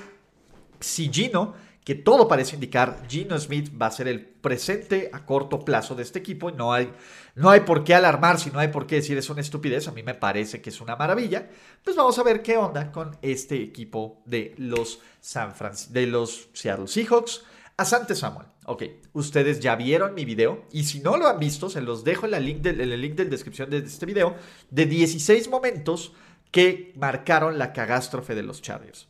Si 0.79 1.11
Gino 1.13 1.55
que 1.85 1.95
todo 1.95 2.27
parece 2.27 2.55
indicar 2.55 3.03
Gino 3.09 3.39
Smith 3.39 3.71
va 3.81 3.87
a 3.87 3.91
ser 3.91 4.09
el 4.09 4.25
presente 4.25 5.11
a 5.13 5.27
corto 5.27 5.65
plazo 5.65 5.95
de 5.95 6.03
este 6.03 6.19
equipo. 6.19 6.51
No 6.51 6.73
hay, 6.73 6.91
no 7.35 7.51
hay 7.51 7.61
por 7.61 7.85
qué 7.85 7.95
alarmarse, 7.95 8.51
no 8.51 8.59
hay 8.59 8.69
por 8.69 8.87
qué 8.87 8.97
decir 8.97 9.19
es 9.19 9.29
una 9.29 9.43
estupidez. 9.43 9.87
A 9.87 9.93
mí 9.93 10.03
me 10.03 10.15
parece 10.15 10.63
que 10.63 10.71
es 10.71 10.81
una 10.81 10.97
maravilla. 10.97 11.51
Pues 11.85 11.95
vamos 11.95 12.19
a 12.19 12.23
ver 12.23 12.43
qué 12.43 12.57
onda 12.57 12.91
con 12.91 13.17
este 13.21 13.63
equipo 13.63 14.23
de 14.25 14.55
los, 14.57 15.01
San 15.21 15.53
de 15.91 16.07
los 16.07 16.49
Seattle 16.55 16.89
Seahawks. 16.89 17.43
Asante 17.77 18.15
Samuel. 18.15 18.47
Ok, 18.67 18.85
ustedes 19.13 19.61
ya 19.61 19.77
vieron 19.77 20.15
mi 20.15 20.25
video 20.25 20.65
y 20.73 20.85
si 20.85 21.01
no 21.01 21.19
lo 21.19 21.27
han 21.27 21.39
visto, 21.39 21.69
se 21.69 21.83
los 21.83 22.03
dejo 22.03 22.27
en, 22.27 22.45
link 22.45 22.65
en 22.65 22.81
el 22.81 23.01
link 23.01 23.15
de 23.15 23.25
la 23.25 23.31
descripción 23.31 23.69
de 23.69 23.79
este 23.79 24.07
video 24.07 24.37
de 24.71 24.87
16 24.87 25.49
momentos 25.49 26.13
que 26.51 26.93
marcaron 26.97 27.59
la 27.59 27.73
cagástrofe 27.73 28.35
de 28.35 28.45
los 28.45 28.63
Chargers. 28.63 29.09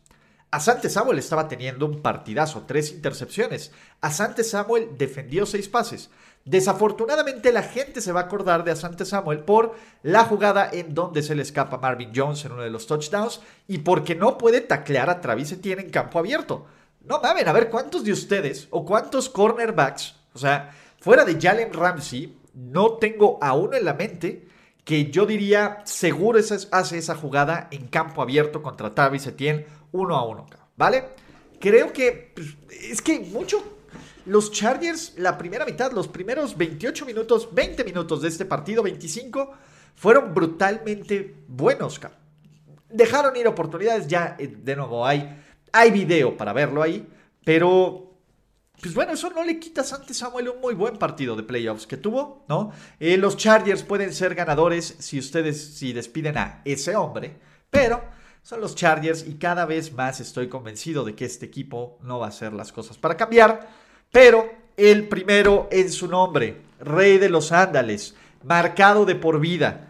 Asante 0.55 0.89
Samuel 0.89 1.19
estaba 1.19 1.49
teniendo 1.49 1.85
un 1.85 2.01
partidazo, 2.01 2.63
tres 2.65 2.93
intercepciones. 2.93 3.73
Asante 4.01 4.45
Samuel 4.45 4.91
defendió 4.97 5.47
seis 5.47 5.69
pases. 5.69 6.11
Desafortunadamente 6.45 7.51
la 7.51 7.65
gente 7.65 8.01
se 8.01 8.13
va 8.13 8.21
a 8.21 8.25
acordar 8.25 8.63
de 8.63 8.71
Asante 8.71 9.05
Samuel 9.05 9.41
por 9.41 9.75
la 10.05 10.25
jugada 10.27 10.71
en 10.73 10.95
donde 10.95 11.25
se 11.25 11.35
le 11.35 11.43
escapa 11.43 11.79
Marvin 11.79 12.13
Jones 12.15 12.45
en 12.45 12.53
uno 12.53 12.63
de 12.63 12.71
los 12.71 12.87
touchdowns 12.87 13.41
y 13.67 13.79
porque 13.79 14.15
no 14.15 14.39
puede 14.39 14.61
taclear 14.61 15.11
a 15.11 15.21
Travis 15.21 15.51
Etienne 15.51 15.83
en 15.83 15.91
campo 15.91 16.21
abierto. 16.21 16.67
No 17.01 17.21
mamen, 17.21 17.49
a 17.49 17.53
ver 17.53 17.69
cuántos 17.69 18.05
de 18.05 18.13
ustedes 18.13 18.69
o 18.71 18.85
cuántos 18.85 19.29
cornerbacks, 19.29 20.15
o 20.35 20.39
sea, 20.39 20.71
fuera 21.01 21.25
de 21.25 21.37
Jalen 21.41 21.73
Ramsey, 21.73 22.39
no 22.55 22.93
tengo 22.99 23.41
a 23.43 23.55
uno 23.55 23.77
en 23.77 23.85
la 23.85 23.95
mente 23.95 24.47
que 24.85 25.11
yo 25.11 25.27
diría 25.27 25.79
seguro 25.85 26.39
hace 26.39 26.99
esa 26.99 27.15
jugada 27.17 27.67
en 27.73 27.89
campo 27.89 28.23
abierto 28.23 28.63
contra 28.63 28.95
Travis 28.95 29.27
Etienne 29.27 29.67
uno 29.95 30.17
a 30.17 30.25
uno, 30.25 30.47
¿vale? 30.77 31.05
Creo 31.61 31.93
que 31.93 32.33
pues, 32.35 32.57
es 32.91 33.01
que 33.01 33.21
mucho 33.21 33.63
los 34.27 34.51
Chargers, 34.51 35.15
la 35.17 35.39
primera 35.39 35.65
mitad, 35.65 35.93
los 35.93 36.09
primeros 36.09 36.57
28 36.57 37.07
minutos, 37.07 37.49
20 37.53 37.85
minutos 37.85 38.23
de 38.23 38.29
este 38.29 38.45
partido, 38.45 38.83
25, 38.83 39.53
fueron 39.95 40.35
brutalmente 40.35 41.35
buenos. 41.47 42.01
Dejaron 42.91 43.37
ir 43.37 43.47
oportunidades, 43.47 44.09
ya 44.09 44.37
eh, 44.39 44.49
de 44.49 44.77
nuevo 44.77 45.07
hay, 45.07 45.43
hay 45.73 45.91
video 45.91 46.37
para 46.37 46.53
verlo 46.53 46.83
ahí, 46.83 47.07
pero 47.45 48.11
pues 48.81 48.95
bueno, 48.95 49.13
eso 49.13 49.31
no 49.31 49.45
le 49.45 49.61
quita 49.61 49.83
a 49.83 49.85
Sante 49.85 50.13
Samuel 50.13 50.49
un 50.49 50.61
muy 50.61 50.75
buen 50.75 50.99
partido 50.99 51.37
de 51.37 51.45
playoffs 51.45 51.87
que 51.87 51.97
tuvo, 51.97 52.45
¿no? 52.49 52.73
Eh, 52.99 53.17
los 53.17 53.37
Chargers 53.37 53.85
pueden 53.85 54.13
ser 54.13 54.35
ganadores 54.35 54.97
si 54.99 55.21
ustedes 55.21 55.77
si 55.77 55.93
despiden 55.93 56.37
a 56.37 56.63
ese 56.65 56.97
hombre, 56.97 57.37
pero 57.71 58.03
son 58.45 58.61
los 58.61 58.75
Chargers 58.75 59.27
y 59.27 59.35
cada 59.37 59.65
vez 59.65 59.95
más 59.95 60.21
estoy 60.21 60.49
convencido 60.49 61.03
de 61.03 61.15
que 61.15 61.25
este 61.25 61.47
equipo 61.47 61.99
no 62.03 62.19
va 62.19 62.27
a 62.27 62.29
hacer 62.29 62.53
las 62.53 62.73
cosas 62.73 62.99
para 62.99 63.17
cambiar. 63.17 63.69
Pero 64.13 64.53
el 64.77 65.09
primero 65.09 65.67
en 65.73 65.91
su 65.91 66.07
nombre, 66.09 66.61
rey 66.79 67.17
de 67.17 67.31
los 67.31 67.53
ándales, 67.53 68.15
marcado 68.45 69.07
de 69.07 69.15
por 69.15 69.41
vida, 69.41 69.89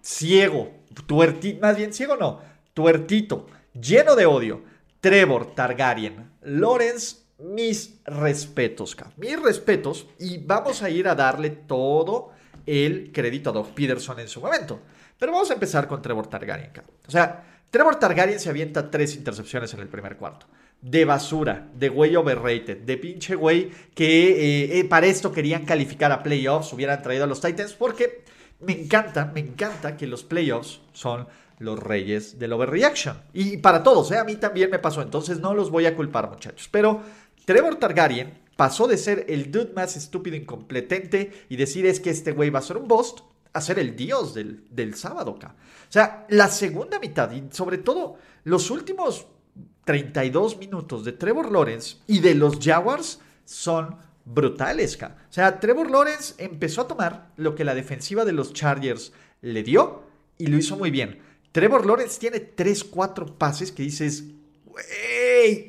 ciego, 0.00 0.70
tuertito, 1.06 1.60
más 1.60 1.76
bien 1.76 1.92
ciego 1.92 2.16
no, 2.16 2.40
tuertito, 2.72 3.48
lleno 3.78 4.14
de 4.14 4.26
odio, 4.26 4.62
Trevor 5.00 5.54
Targaryen, 5.56 6.30
Lorenz, 6.42 7.24
mis 7.38 7.96
respetos, 8.04 8.96
mis 9.16 9.42
respetos, 9.42 10.06
y 10.20 10.38
vamos 10.38 10.80
a 10.82 10.90
ir 10.90 11.08
a 11.08 11.16
darle 11.16 11.50
todo 11.50 12.30
el 12.66 13.10
crédito 13.12 13.50
a 13.50 13.52
Doug 13.52 13.74
Peterson 13.74 14.20
en 14.20 14.28
su 14.28 14.40
momento. 14.40 14.78
Pero 15.18 15.32
vamos 15.32 15.50
a 15.50 15.54
empezar 15.54 15.88
con 15.88 16.00
Trevor 16.00 16.28
Targaryen. 16.28 16.70
O 17.06 17.10
sea, 17.10 17.53
Trevor 17.74 17.96
Targaryen 17.96 18.38
se 18.38 18.48
avienta 18.48 18.88
tres 18.88 19.16
intercepciones 19.16 19.74
en 19.74 19.80
el 19.80 19.88
primer 19.88 20.16
cuarto 20.16 20.46
de 20.80 21.04
basura, 21.04 21.66
de 21.74 21.88
güey 21.88 22.14
overrated, 22.14 22.82
de 22.82 22.96
pinche 22.96 23.34
güey 23.34 23.68
que 23.92 24.28
eh, 24.28 24.78
eh, 24.78 24.84
para 24.84 25.08
esto 25.08 25.32
querían 25.32 25.64
calificar 25.64 26.12
a 26.12 26.22
playoffs, 26.22 26.72
hubieran 26.72 27.02
traído 27.02 27.24
a 27.24 27.26
los 27.26 27.40
Titans, 27.40 27.72
porque 27.72 28.22
me 28.60 28.80
encanta, 28.80 29.32
me 29.34 29.40
encanta 29.40 29.96
que 29.96 30.06
los 30.06 30.22
playoffs 30.22 30.82
son 30.92 31.26
los 31.58 31.76
reyes 31.80 32.38
del 32.38 32.52
overreaction. 32.52 33.20
Y 33.32 33.56
para 33.56 33.82
todos, 33.82 34.08
¿eh? 34.12 34.18
a 34.18 34.24
mí 34.24 34.36
también 34.36 34.70
me 34.70 34.78
pasó, 34.78 35.02
entonces 35.02 35.40
no 35.40 35.52
los 35.52 35.72
voy 35.72 35.86
a 35.86 35.96
culpar 35.96 36.30
muchachos. 36.30 36.68
Pero 36.70 37.00
Trevor 37.44 37.74
Targaryen 37.74 38.34
pasó 38.54 38.86
de 38.86 38.98
ser 38.98 39.26
el 39.28 39.50
dude 39.50 39.72
más 39.74 39.96
estúpido, 39.96 40.36
incompetente 40.36 41.32
y 41.48 41.56
decir 41.56 41.86
es 41.86 41.98
que 41.98 42.10
este 42.10 42.30
güey 42.30 42.50
va 42.50 42.60
a 42.60 42.62
ser 42.62 42.76
un 42.76 42.86
bust, 42.86 43.22
a 43.54 43.60
ser 43.60 43.78
el 43.78 43.96
dios 43.96 44.34
del, 44.34 44.64
del 44.70 44.94
sábado 44.94 45.36
acá. 45.36 45.54
O 45.88 45.92
sea, 45.92 46.26
la 46.28 46.48
segunda 46.48 46.98
mitad 46.98 47.30
y 47.32 47.44
sobre 47.50 47.78
todo 47.78 48.16
los 48.44 48.70
últimos 48.70 49.26
32 49.84 50.58
minutos 50.58 51.04
de 51.04 51.12
Trevor 51.12 51.50
Lawrence 51.50 51.96
y 52.06 52.20
de 52.20 52.34
los 52.34 52.58
Jaguars 52.58 53.20
son 53.44 53.96
brutales. 54.24 54.98
O 55.02 55.32
sea, 55.32 55.60
Trevor 55.60 55.90
Lawrence 55.90 56.34
empezó 56.38 56.82
a 56.82 56.88
tomar 56.88 57.30
lo 57.36 57.54
que 57.54 57.64
la 57.64 57.74
defensiva 57.74 58.24
de 58.24 58.32
los 58.32 58.52
Chargers 58.52 59.12
le 59.42 59.62
dio 59.62 60.02
y 60.38 60.46
lo 60.46 60.56
hizo 60.56 60.76
muy 60.76 60.90
bien. 60.90 61.20
Trevor 61.52 61.86
Lawrence 61.86 62.18
tiene 62.18 62.40
3, 62.40 62.84
4 62.84 63.38
pases 63.38 63.70
que 63.70 63.84
dices, 63.84 64.24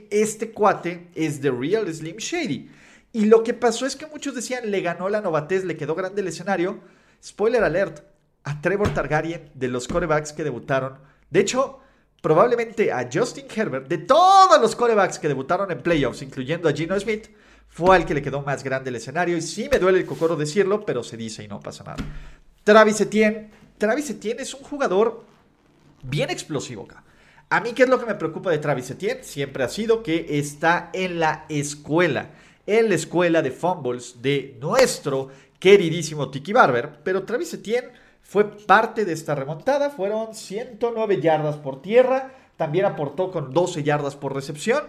este 0.10 0.51
cuate 0.51 1.10
es 1.13 1.42
The 1.42 1.51
Real 1.51 1.94
Slim 1.94 2.18
Shady. 2.18 2.70
Y 3.13 3.25
lo 3.25 3.44
que 3.44 3.54
pasó 3.54 3.86
es 3.86 3.96
que 3.96 4.08
muchos 4.08 4.36
decían, 4.36 4.72
le 4.72 4.82
ganó 4.82 5.10
la 5.10 5.22
novatez, 5.22 5.63
le 5.63 5.77
quedó 5.77 5.96
grande 5.96 6.22
el 6.22 6.27
escenario. 6.27 6.80
Spoiler 7.25 7.63
alert, 7.63 8.03
a 8.44 8.62
Trevor 8.62 8.94
Targaryen 8.94 9.50
de 9.55 9.67
los 9.67 9.88
corebacks 9.88 10.32
que 10.32 10.44
debutaron. 10.44 11.00
De 11.32 11.39
hecho, 11.39 11.79
probablemente 12.22 12.91
a 12.91 13.10
Justin 13.12 13.48
Herbert, 13.53 13.88
de 13.88 13.98
todos 13.98 14.62
los 14.62 14.75
corebacks 14.75 15.17
que 15.17 15.27
debutaron 15.27 15.72
en 15.72 15.82
playoffs, 15.82 16.22
incluyendo 16.22 16.70
a 16.70 16.74
Gino 16.74 17.00
Smith, 17.00 17.29
fue 17.67 17.96
al 17.96 18.05
que 18.05 18.13
le 18.13 18.22
quedó 18.22 18.44
más 18.44 18.63
grande 18.63 18.91
el 18.91 18.98
escenario. 18.98 19.36
Y 19.36 19.41
sí 19.41 19.67
me 19.72 19.79
duele 19.79 19.98
el 19.98 20.05
cocoro 20.05 20.36
decirlo, 20.36 20.86
pero 20.86 21.03
se 21.03 21.17
dice 21.17 21.44
y 21.44 21.48
no 21.48 21.60
pasa 21.60 21.84
nada. 21.84 22.03
Travis 22.63 23.01
Etienne. 23.01 23.50
Travis 23.79 24.12
Etienne 24.12 24.44
es 24.44 24.53
un 24.53 24.62
jugador 24.62 25.24
bien 26.03 26.29
explosivo 26.29 26.84
acá. 26.84 27.03
A 27.50 27.60
mí, 27.60 27.74
¿qué 27.74 27.84
es 27.84 27.89
lo 27.89 28.00
que 28.00 28.05
me 28.05 28.15
preocupa 28.15 28.51
de 28.51 28.60
Travis 28.60 28.91
Etienne? 28.91 29.24
Siempre 29.24 29.63
ha 29.63 29.70
sido 29.70 30.03
que 30.03 30.38
está 30.38 30.91
en 30.94 31.20
la 31.20 31.46
escuela. 31.50 32.29
En 32.67 32.89
la 32.89 32.96
escuela 32.96 33.41
de 33.41 33.51
fumbles 33.51 34.22
de 34.22 34.58
nuestro 34.60 35.29
queridísimo 35.60 36.30
Tiki 36.30 36.54
Barber. 36.54 37.00
Pero 37.04 37.24
Travis 37.24 37.54
Etienne 37.54 37.92
fue 38.22 38.58
parte 38.58 39.06
de 39.06 39.14
esta 39.14 39.36
remontada, 39.36 39.90
fueron 39.92 40.34
109 40.34 41.22
yardas 41.22 41.58
por 41.58 41.82
tierra, 41.82 42.32
también 42.58 42.86
aportó 42.86 43.32
con 43.32 43.54
12 43.54 43.84
yardas 43.84 44.16
por 44.16 44.34
recepción, 44.34 44.84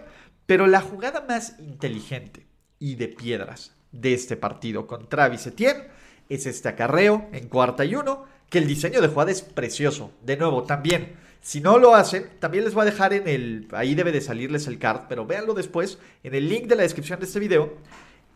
pero 0.45 0.65
la 0.65 0.81
jugada 0.81 1.23
más 1.27 1.59
inteligente 1.59 2.47
y 2.79 2.95
de 2.95 3.07
piedras 3.07 3.73
de 3.91 4.13
este 4.13 4.37
partido 4.37 4.87
con 4.87 5.07
Travis 5.07 5.45
Etienne 5.47 5.85
es 6.29 6.45
este 6.45 6.69
acarreo 6.69 7.27
en 7.31 7.47
cuarta 7.47 7.85
y 7.85 7.95
uno, 7.95 8.25
que 8.49 8.57
el 8.57 8.67
diseño 8.67 9.01
de 9.01 9.07
jugada 9.07 9.31
es 9.31 9.41
precioso. 9.41 10.11
De 10.23 10.37
nuevo, 10.37 10.63
también, 10.63 11.15
si 11.41 11.61
no 11.61 11.77
lo 11.77 11.95
hacen, 11.95 12.29
también 12.39 12.63
les 12.63 12.73
voy 12.73 12.83
a 12.83 12.91
dejar 12.91 13.13
en 13.13 13.27
el, 13.27 13.67
ahí 13.71 13.93
debe 13.95 14.11
de 14.11 14.21
salirles 14.21 14.67
el 14.67 14.79
card, 14.79 15.01
pero 15.09 15.25
véanlo 15.25 15.53
después, 15.53 15.99
en 16.23 16.33
el 16.33 16.49
link 16.49 16.65
de 16.65 16.75
la 16.75 16.83
descripción 16.83 17.19
de 17.19 17.25
este 17.25 17.39
video, 17.39 17.73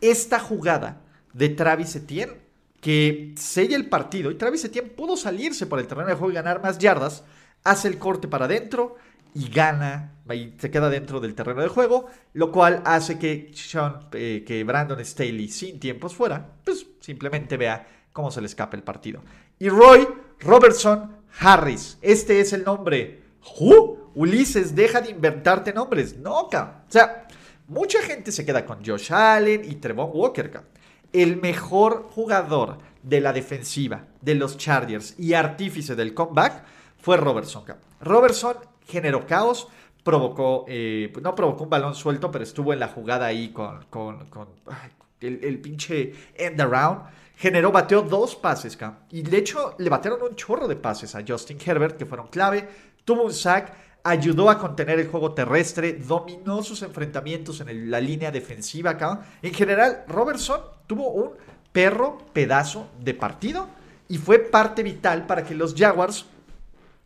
esta 0.00 0.38
jugada 0.38 1.00
de 1.32 1.48
Travis 1.50 1.96
Etienne 1.96 2.42
que 2.82 3.32
sella 3.36 3.76
el 3.76 3.88
partido 3.88 4.30
y 4.30 4.34
Travis 4.34 4.64
Etienne 4.64 4.90
pudo 4.90 5.16
salirse 5.16 5.66
por 5.66 5.78
el 5.78 5.86
terreno 5.86 6.08
de 6.08 6.14
juego 6.14 6.32
y 6.32 6.34
ganar 6.34 6.60
más 6.60 6.78
yardas, 6.78 7.22
hace 7.62 7.86
el 7.86 7.96
corte 7.96 8.26
para 8.26 8.46
adentro 8.46 8.96
y 9.34 9.48
gana, 9.48 10.14
y 10.34 10.52
se 10.58 10.70
queda 10.70 10.90
dentro 10.90 11.20
del 11.20 11.36
terreno 11.36 11.62
de 11.62 11.68
juego, 11.68 12.06
lo 12.34 12.50
cual 12.50 12.82
hace 12.84 13.20
que 13.20 13.52
Sean, 13.54 14.08
eh, 14.12 14.42
que 14.44 14.64
Brandon 14.64 15.02
Staley 15.02 15.48
sin 15.48 15.78
tiempos 15.78 16.16
fuera, 16.16 16.44
pues 16.64 16.84
simplemente 16.98 17.56
vea 17.56 17.86
cómo 18.12 18.32
se 18.32 18.40
le 18.40 18.48
escapa 18.48 18.76
el 18.76 18.82
partido. 18.82 19.22
Y 19.60 19.68
Roy 19.68 20.06
Robertson 20.40 21.18
Harris, 21.38 21.98
este 22.02 22.40
es 22.40 22.52
el 22.52 22.64
nombre. 22.64 23.22
Ulises, 24.14 24.74
deja 24.74 25.00
de 25.00 25.10
inventarte 25.10 25.72
nombres. 25.72 26.18
No, 26.18 26.40
O 26.40 26.50
sea, 26.88 27.28
mucha 27.68 28.02
gente 28.02 28.32
se 28.32 28.44
queda 28.44 28.66
con 28.66 28.84
Josh 28.84 29.12
Allen 29.12 29.64
y 29.64 29.76
Trevon 29.76 30.10
Walker, 30.12 30.50
el 31.12 31.40
mejor 31.40 32.08
jugador 32.10 32.78
de 33.02 33.20
la 33.20 33.32
defensiva 33.32 34.06
de 34.20 34.34
los 34.34 34.56
Chargers 34.56 35.18
y 35.18 35.34
artífice 35.34 35.94
del 35.94 36.14
comeback 36.14 36.64
fue 36.96 37.16
Robertson. 37.16 37.64
Robertson 38.00 38.56
generó 38.86 39.26
caos, 39.26 39.68
provocó, 40.02 40.64
eh, 40.68 41.12
no 41.20 41.34
provocó 41.34 41.64
un 41.64 41.70
balón 41.70 41.94
suelto, 41.94 42.30
pero 42.30 42.44
estuvo 42.44 42.72
en 42.72 42.80
la 42.80 42.88
jugada 42.88 43.26
ahí 43.26 43.50
con, 43.50 43.84
con, 43.90 44.18
el, 45.20 45.60
pinche 45.60 46.12
end 46.34 46.60
around. 46.60 47.02
Generó, 47.36 47.72
bateó 47.72 48.02
dos 48.02 48.36
pases, 48.36 48.78
y 49.10 49.22
de 49.22 49.36
hecho 49.36 49.74
le 49.78 49.90
batearon 49.90 50.22
un 50.22 50.36
chorro 50.36 50.68
de 50.68 50.76
pases 50.76 51.14
a 51.16 51.24
Justin 51.26 51.58
Herbert, 51.64 51.96
que 51.96 52.06
fueron 52.06 52.28
clave. 52.28 52.68
Tuvo 53.04 53.24
un 53.24 53.32
sack, 53.32 53.74
ayudó 54.04 54.48
a 54.48 54.58
contener 54.58 55.00
el 55.00 55.08
juego 55.08 55.32
terrestre, 55.32 55.94
dominó 55.94 56.62
sus 56.62 56.82
enfrentamientos 56.82 57.60
en 57.60 57.90
la 57.90 58.00
línea 58.00 58.30
defensiva 58.30 58.90
acá. 58.90 59.22
En 59.42 59.52
general, 59.52 60.04
Robertson 60.06 60.60
tuvo 60.92 61.08
un 61.08 61.30
perro 61.72 62.18
pedazo 62.34 62.86
de 63.00 63.14
partido 63.14 63.66
y 64.08 64.18
fue 64.18 64.38
parte 64.38 64.82
vital 64.82 65.26
para 65.26 65.42
que 65.42 65.54
los 65.54 65.74
Jaguars, 65.74 66.26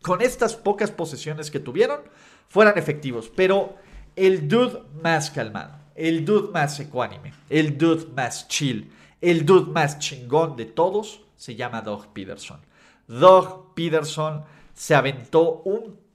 con 0.01 0.21
estas 0.21 0.57
pocas 0.57 0.91
posesiones 0.91 1.49
que 1.49 1.61
tuvieron, 1.61 2.01
fueran 2.49 2.77
efectivos. 2.77 3.31
Pero 3.33 3.75
el 4.17 4.49
dude 4.49 4.81
más 5.01 5.31
calmado, 5.31 5.77
el 5.95 6.25
dude 6.25 6.51
más 6.51 6.77
ecuánime, 6.81 7.31
el 7.49 7.77
dude 7.77 8.07
más 8.13 8.49
chill, 8.49 8.91
el 9.21 9.45
dude 9.45 9.71
más 9.71 9.99
chingón 9.99 10.57
de 10.57 10.65
todos 10.65 11.21
se 11.37 11.55
llama 11.55 11.81
Doug 11.81 12.11
Peterson. 12.11 12.59
Doug 13.07 13.73
Peterson 13.73 14.43
se 14.73 14.95
aventó 14.95 15.61
un 15.63 16.07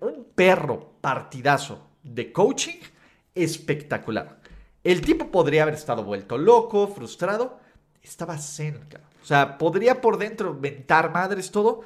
un 0.00 0.26
perro 0.34 0.96
partidazo 1.00 1.86
de 2.02 2.32
coaching 2.32 2.80
espectacular. 3.32 4.40
El 4.86 5.00
tipo 5.00 5.32
podría 5.32 5.64
haber 5.64 5.74
estado 5.74 6.04
vuelto 6.04 6.38
loco, 6.38 6.86
frustrado. 6.86 7.58
Estaba 8.04 8.38
zen, 8.38 8.86
O 9.20 9.26
sea, 9.26 9.58
podría 9.58 10.00
por 10.00 10.16
dentro 10.16 10.56
ventar 10.56 11.10
madres 11.10 11.50
todo. 11.50 11.82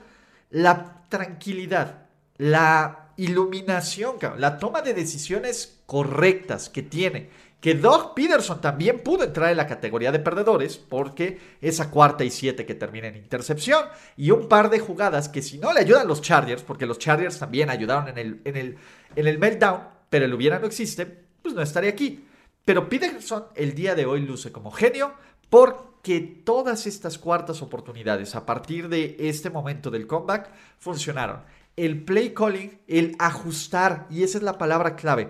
La 0.50 1.00
tranquilidad, 1.09 2.09
la 2.37 3.12
iluminación, 3.16 4.16
la 4.37 4.59
toma 4.59 4.83
de 4.83 4.92
decisiones 4.92 5.80
correctas 5.87 6.69
que 6.69 6.83
tiene. 6.83 7.30
Que 7.59 7.75
Doug 7.75 8.12
Peterson 8.12 8.61
también 8.61 9.02
pudo 9.02 9.25
entrar 9.25 9.50
en 9.50 9.57
la 9.57 9.66
categoría 9.66 10.12
de 10.12 10.19
perdedores 10.19 10.76
porque 10.76 11.40
esa 11.62 11.90
cuarta 11.90 12.23
y 12.25 12.30
siete 12.30 12.66
que 12.66 12.75
termina 12.75 13.07
en 13.07 13.16
intercepción 13.16 13.87
y 14.19 14.30
un 14.30 14.47
par 14.47 14.69
de 14.69 14.78
jugadas 14.78 15.30
que 15.30 15.40
si 15.40 15.57
no 15.57 15.73
le 15.73 15.80
ayudan 15.80 16.07
los 16.07 16.21
Chargers, 16.21 16.62
porque 16.62 16.85
los 16.85 16.99
Chargers 16.99 17.38
también 17.38 17.71
ayudaron 17.71 18.09
en 18.09 18.19
el, 18.19 18.40
en 18.45 18.57
el, 18.59 18.76
en 19.16 19.26
el 19.26 19.38
meltdown, 19.38 19.85
pero 20.11 20.26
el 20.26 20.35
hubiera 20.35 20.59
no 20.59 20.66
existe, 20.66 21.07
pues 21.40 21.54
no 21.54 21.62
estaría 21.62 21.88
aquí. 21.88 22.26
Pero 22.64 22.88
Peterson 22.88 23.45
el 23.55 23.75
día 23.75 23.95
de 23.95 24.07
hoy 24.07 24.21
luce 24.21 24.52
como 24.52 24.71
genio 24.71 25.12
porque 25.49 26.21
todas 26.21 26.87
estas 26.87 27.19
cuartas 27.19 27.62
oportunidades 27.62 28.35
a 28.35 28.47
partir 28.47 28.88
de 28.88 29.17
este 29.19 29.50
momento 29.50 29.90
del 29.90 30.07
comeback 30.07 30.50
funcionaron. 30.79 31.43
El 31.76 32.05
play 32.05 32.35
calling, 32.35 32.79
el 32.87 33.17
ajustar, 33.19 34.07
y 34.11 34.23
esa 34.23 34.38
es 34.38 34.45
la 34.45 34.59
palabra 34.59 34.97
clave, 34.97 35.29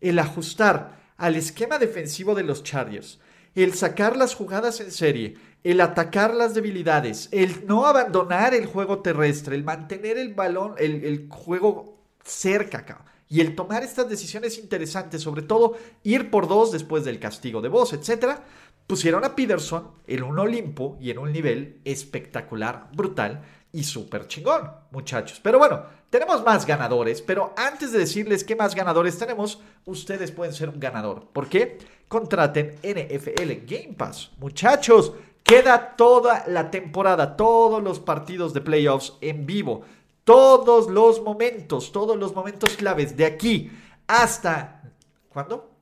el 0.00 0.18
ajustar 0.18 0.98
al 1.16 1.34
esquema 1.36 1.78
defensivo 1.78 2.34
de 2.34 2.44
los 2.44 2.62
Chargers, 2.62 3.18
el 3.54 3.74
sacar 3.74 4.16
las 4.16 4.34
jugadas 4.34 4.80
en 4.80 4.92
serie, 4.92 5.36
el 5.64 5.80
atacar 5.80 6.34
las 6.34 6.54
debilidades, 6.54 7.28
el 7.32 7.66
no 7.66 7.86
abandonar 7.86 8.54
el 8.54 8.66
juego 8.66 9.00
terrestre, 9.00 9.56
el 9.56 9.64
mantener 9.64 10.16
el 10.16 10.34
balón, 10.34 10.74
el, 10.78 11.26
juego 11.28 11.98
cerca 12.24 12.78
acá. 12.78 13.04
Y 13.28 13.40
el 13.40 13.54
tomar 13.54 13.82
estas 13.82 14.08
decisiones 14.08 14.58
interesantes, 14.58 15.22
sobre 15.22 15.42
todo 15.42 15.76
ir 16.02 16.30
por 16.30 16.48
dos 16.48 16.72
después 16.72 17.04
del 17.04 17.20
castigo 17.20 17.60
de 17.60 17.68
voz, 17.68 17.92
etcétera, 17.92 18.44
pusieron 18.86 19.24
a 19.24 19.36
Peterson 19.36 19.90
en 20.06 20.22
un 20.22 20.38
Olimpo 20.38 20.96
y 21.00 21.10
en 21.10 21.18
un 21.18 21.30
nivel 21.30 21.80
espectacular, 21.84 22.88
brutal 22.94 23.42
y 23.70 23.84
súper 23.84 24.26
chingón, 24.26 24.70
muchachos. 24.90 25.40
Pero 25.42 25.58
bueno, 25.58 25.82
tenemos 26.08 26.42
más 26.42 26.64
ganadores, 26.64 27.20
pero 27.20 27.52
antes 27.56 27.92
de 27.92 27.98
decirles 27.98 28.44
qué 28.44 28.56
más 28.56 28.74
ganadores 28.74 29.18
tenemos, 29.18 29.60
ustedes 29.84 30.32
pueden 30.32 30.54
ser 30.54 30.70
un 30.70 30.80
ganador. 30.80 31.26
¿Por 31.32 31.48
qué? 31.48 31.78
Contraten 32.08 32.76
NFL 32.82 33.66
Game 33.66 33.94
Pass. 33.94 34.30
Muchachos, 34.38 35.12
queda 35.42 35.96
toda 35.96 36.44
la 36.46 36.70
temporada, 36.70 37.36
todos 37.36 37.82
los 37.82 38.00
partidos 38.00 38.54
de 38.54 38.62
playoffs 38.62 39.14
en 39.20 39.44
vivo, 39.44 39.82
todos 40.28 40.90
los 40.90 41.22
momentos, 41.22 41.90
todos 41.90 42.14
los 42.14 42.34
momentos 42.34 42.76
claves 42.76 43.16
de 43.16 43.24
aquí 43.24 43.72
hasta... 44.06 44.82
¿Cuándo? 45.30 45.80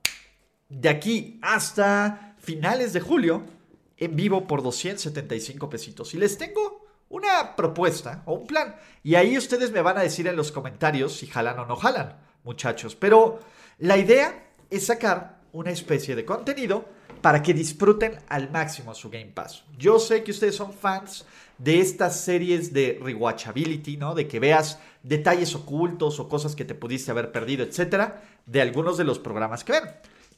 De 0.69 0.87
aquí 0.87 1.37
hasta 1.41 2.33
finales 2.39 2.93
de 2.93 3.01
julio 3.01 3.43
en 3.97 4.15
vivo 4.15 4.47
por 4.47 4.63
275 4.63 5.69
pesitos. 5.69 6.13
Y 6.13 6.17
les 6.17 6.37
tengo 6.37 6.85
una 7.09 7.57
propuesta 7.57 8.23
o 8.25 8.35
un 8.35 8.47
plan. 8.47 8.77
Y 9.03 9.15
ahí 9.15 9.37
ustedes 9.37 9.73
me 9.73 9.81
van 9.81 9.97
a 9.97 10.03
decir 10.03 10.25
en 10.27 10.37
los 10.37 10.53
comentarios 10.53 11.17
si 11.17 11.27
jalan 11.27 11.59
o 11.59 11.65
no 11.65 11.75
jalan, 11.75 12.17
muchachos. 12.45 12.95
Pero 12.95 13.39
la 13.79 13.97
idea 13.97 14.47
es 14.69 14.85
sacar 14.85 15.41
una 15.51 15.71
especie 15.71 16.15
de 16.15 16.23
contenido 16.23 16.85
para 17.21 17.41
que 17.41 17.53
disfruten 17.53 18.19
al 18.29 18.51
máximo 18.51 18.93
su 18.93 19.09
Game 19.09 19.31
Pass. 19.33 19.63
Yo 19.77 19.99
sé 19.99 20.23
que 20.23 20.31
ustedes 20.31 20.55
son 20.55 20.73
fans 20.73 21.25
de 21.57 21.79
estas 21.79 22.19
series 22.21 22.73
de 22.73 22.99
rewatchability, 23.01 23.97
¿no? 23.97 24.13
De 24.13 24.27
que 24.27 24.39
veas 24.39 24.79
detalles 25.03 25.55
ocultos 25.55 26.19
o 26.19 26.29
cosas 26.29 26.55
que 26.55 26.65
te 26.65 26.75
pudiste 26.75 27.11
haber 27.11 27.31
perdido, 27.31 27.63
etcétera, 27.63 28.23
de 28.45 28.61
algunos 28.61 28.97
de 28.97 29.03
los 29.03 29.19
programas 29.19 29.63
que 29.63 29.73
ven. 29.73 29.83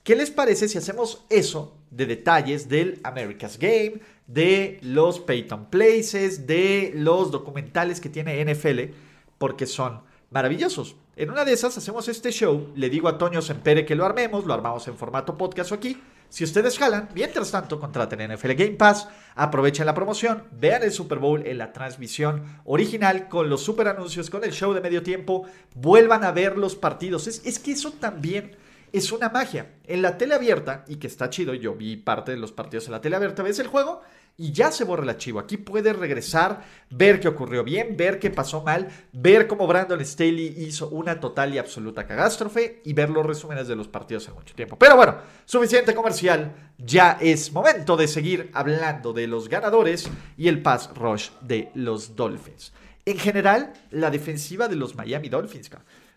¿Qué 0.04 0.16
les 0.16 0.32
parece 0.32 0.70
si 0.70 0.78
hacemos 0.78 1.26
eso 1.30 1.76
de 1.92 2.06
detalles 2.06 2.70
del 2.70 3.00
America's 3.04 3.60
Game, 3.60 4.00
de 4.28 4.80
los 4.82 5.20
Peyton 5.20 5.66
Places, 5.66 6.48
de 6.48 6.92
los 6.96 7.32
documentales 7.32 8.00
que 8.00 8.10
tiene 8.10 8.44
NFL, 8.46 8.94
porque 9.38 9.66
son 9.66 10.02
maravillosos. 10.30 10.96
En 11.16 11.32
una 11.32 11.44
de 11.44 11.54
esas 11.54 11.78
hacemos 11.78 12.08
este 12.08 12.32
show, 12.32 12.72
le 12.76 12.90
digo 12.90 13.08
a 13.10 13.18
Toño 13.18 13.42
Sempere 13.42 13.86
que 13.86 13.96
lo 13.96 14.06
armemos, 14.06 14.46
lo 14.46 14.54
armamos 14.54 14.88
en 14.88 14.96
formato 14.96 15.38
podcast 15.38 15.72
aquí. 15.72 16.02
Si 16.30 16.44
ustedes 16.44 16.78
jalan, 16.78 17.10
mientras 17.16 17.50
tanto, 17.50 17.80
contraten 17.80 18.34
NFL 18.34 18.54
Game 18.54 18.72
Pass, 18.72 19.08
aprovechen 19.36 19.88
la 19.88 19.96
promoción, 19.96 20.44
vean 20.52 20.84
el 20.84 20.92
Super 20.92 21.18
Bowl 21.18 21.46
en 21.46 21.58
la 21.58 21.74
transmisión 21.74 22.62
original 22.65 23.28
con 23.28 23.50
los 23.50 23.63
super 23.63 23.88
anuncios, 23.88 24.30
con 24.30 24.44
el 24.44 24.52
show 24.52 24.74
de 24.74 24.82
medio 24.82 25.02
tiempo, 25.02 25.48
vuelvan 25.74 26.24
a 26.24 26.32
ver 26.32 26.58
los 26.58 26.76
partidos. 26.76 27.26
Es, 27.26 27.42
es 27.46 27.58
que 27.58 27.72
eso 27.72 27.94
también 27.94 28.56
es 28.94 29.12
una 29.12 29.30
magia. 29.30 29.74
En 29.88 30.04
la 30.04 30.20
tele 30.20 30.36
abierta, 30.36 30.86
y 30.88 30.98
que 30.98 31.08
está 31.08 31.32
chido, 31.32 31.56
yo 31.56 31.74
vi 31.74 31.98
parte 31.98 32.32
de 32.32 32.38
los 32.38 32.52
partidos 32.52 32.86
en 32.86 32.92
la 32.92 33.02
tele 33.02 33.15
abierta, 33.15 33.42
ves 33.42 33.58
el 33.58 33.68
juego 33.68 34.02
y 34.38 34.52
ya 34.52 34.72
se 34.72 34.84
borra 34.84 35.04
el 35.04 35.10
archivo. 35.10 35.39
Aquí 35.39 35.58
puedes 35.58 35.96
regresar, 35.96 36.63
ver 36.89 37.20
qué 37.20 37.28
ocurrió 37.28 37.63
bien, 37.63 37.98
ver 37.98 38.20
qué 38.20 38.30
pasó 38.30 38.62
mal, 38.63 38.88
ver 39.12 39.48
cómo 39.48 39.68
Brandon 39.68 40.04
Staley 40.06 40.56
hizo 40.58 40.89
una 40.89 41.20
total 41.20 41.54
y 41.54 41.58
absoluta 41.58 42.08
catástrofe 42.08 42.82
y 42.86 42.94
ver 42.94 43.10
los 43.10 43.26
resúmenes 43.26 43.68
de 43.68 43.76
los 43.76 43.88
partidos 43.88 44.28
en 44.28 44.36
mucho 44.36 44.56
tiempo. 44.56 44.78
Pero 44.78 44.96
bueno, 44.96 45.18
suficiente 45.46 45.94
comercial. 45.94 46.54
Ya 46.78 47.18
es 47.20 47.52
momento 47.52 47.98
de 47.98 48.08
seguir 48.08 48.50
hablando 48.54 49.12
de 49.12 49.28
los 49.28 49.50
ganadores 49.50 50.10
y 50.38 50.48
el 50.48 50.62
pass 50.62 50.89
rush 50.96 51.30
de 51.42 51.70
los 51.74 52.15
Dolphins. 52.15 52.72
En 53.06 53.18
general, 53.18 53.74
la 53.92 54.10
defensiva 54.10 54.68
de 54.68 54.76
los 54.76 54.96
Miami 54.96 55.30
Dolphins. 55.30 55.70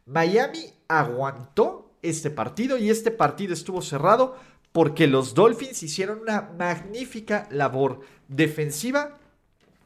Miami 0.06 0.72
aguantó 0.88 1.92
este 2.02 2.30
partido 2.30 2.76
y 2.76 2.90
este 2.90 3.10
partido 3.10 3.54
estuvo 3.54 3.80
cerrado 3.80 4.36
porque 4.72 5.06
los 5.06 5.34
Dolphins 5.34 5.82
hicieron 5.82 6.20
una 6.20 6.50
magnífica 6.58 7.46
labor 7.50 8.00
defensiva 8.26 9.18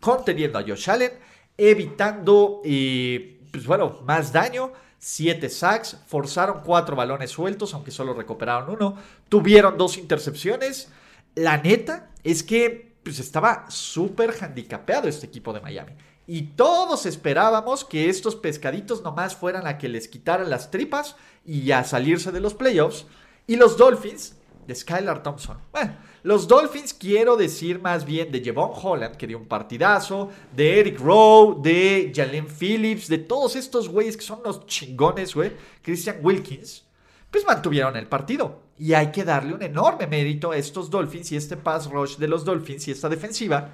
conteniendo 0.00 0.58
a 0.58 0.62
Josh 0.62 0.88
Allen, 0.88 1.12
evitando, 1.58 2.62
eh, 2.64 3.40
pues 3.50 3.66
bueno, 3.66 4.00
más 4.04 4.32
daño. 4.32 4.72
Siete 4.98 5.50
sacks, 5.50 5.98
forzaron 6.06 6.62
cuatro 6.64 6.96
balones 6.96 7.30
sueltos, 7.30 7.74
aunque 7.74 7.90
solo 7.90 8.14
recuperaron 8.14 8.70
uno. 8.70 8.96
Tuvieron 9.28 9.76
dos 9.76 9.98
intercepciones. 9.98 10.90
La 11.34 11.58
neta 11.58 12.10
es 12.24 12.42
que 12.42 12.94
pues, 13.02 13.18
estaba 13.18 13.70
súper 13.70 14.34
handicapeado 14.40 15.08
este 15.08 15.26
equipo 15.26 15.52
de 15.52 15.60
Miami. 15.60 15.92
Y 16.26 16.42
todos 16.42 17.06
esperábamos 17.06 17.84
que 17.84 18.08
estos 18.08 18.36
pescaditos 18.36 19.02
nomás 19.02 19.36
fueran 19.36 19.66
a 19.66 19.78
que 19.78 19.88
les 19.88 20.08
quitaran 20.08 20.50
las 20.50 20.70
tripas 20.70 21.16
y 21.44 21.70
a 21.70 21.84
salirse 21.84 22.32
de 22.32 22.40
los 22.40 22.54
playoffs. 22.54 23.06
Y 23.46 23.56
los 23.56 23.76
Dolphins, 23.76 24.35
de 24.66 24.74
Skylar 24.74 25.22
Thompson. 25.22 25.58
Bueno, 25.72 25.96
los 26.22 26.48
Dolphins 26.48 26.92
quiero 26.94 27.36
decir 27.36 27.80
más 27.80 28.04
bien 28.04 28.32
de 28.32 28.40
Jevon 28.40 28.70
Holland, 28.74 29.16
que 29.16 29.26
dio 29.26 29.38
un 29.38 29.46
partidazo, 29.46 30.30
de 30.54 30.80
Eric 30.80 30.98
Rowe, 30.98 31.60
de 31.62 32.12
Jalen 32.14 32.46
Phillips, 32.46 33.08
de 33.08 33.18
todos 33.18 33.56
estos 33.56 33.88
güeyes 33.88 34.16
que 34.16 34.24
son 34.24 34.40
los 34.44 34.66
chingones, 34.66 35.34
güey. 35.34 35.52
Christian 35.82 36.18
Wilkins, 36.22 36.84
pues 37.30 37.46
mantuvieron 37.46 37.96
el 37.96 38.06
partido. 38.06 38.62
Y 38.78 38.92
hay 38.92 39.10
que 39.10 39.24
darle 39.24 39.54
un 39.54 39.62
enorme 39.62 40.06
mérito 40.06 40.50
a 40.50 40.56
estos 40.56 40.90
Dolphins 40.90 41.32
y 41.32 41.36
este 41.36 41.56
pass 41.56 41.90
rush 41.90 42.16
de 42.16 42.28
los 42.28 42.44
Dolphins 42.44 42.88
y 42.88 42.90
esta 42.90 43.08
defensiva 43.08 43.70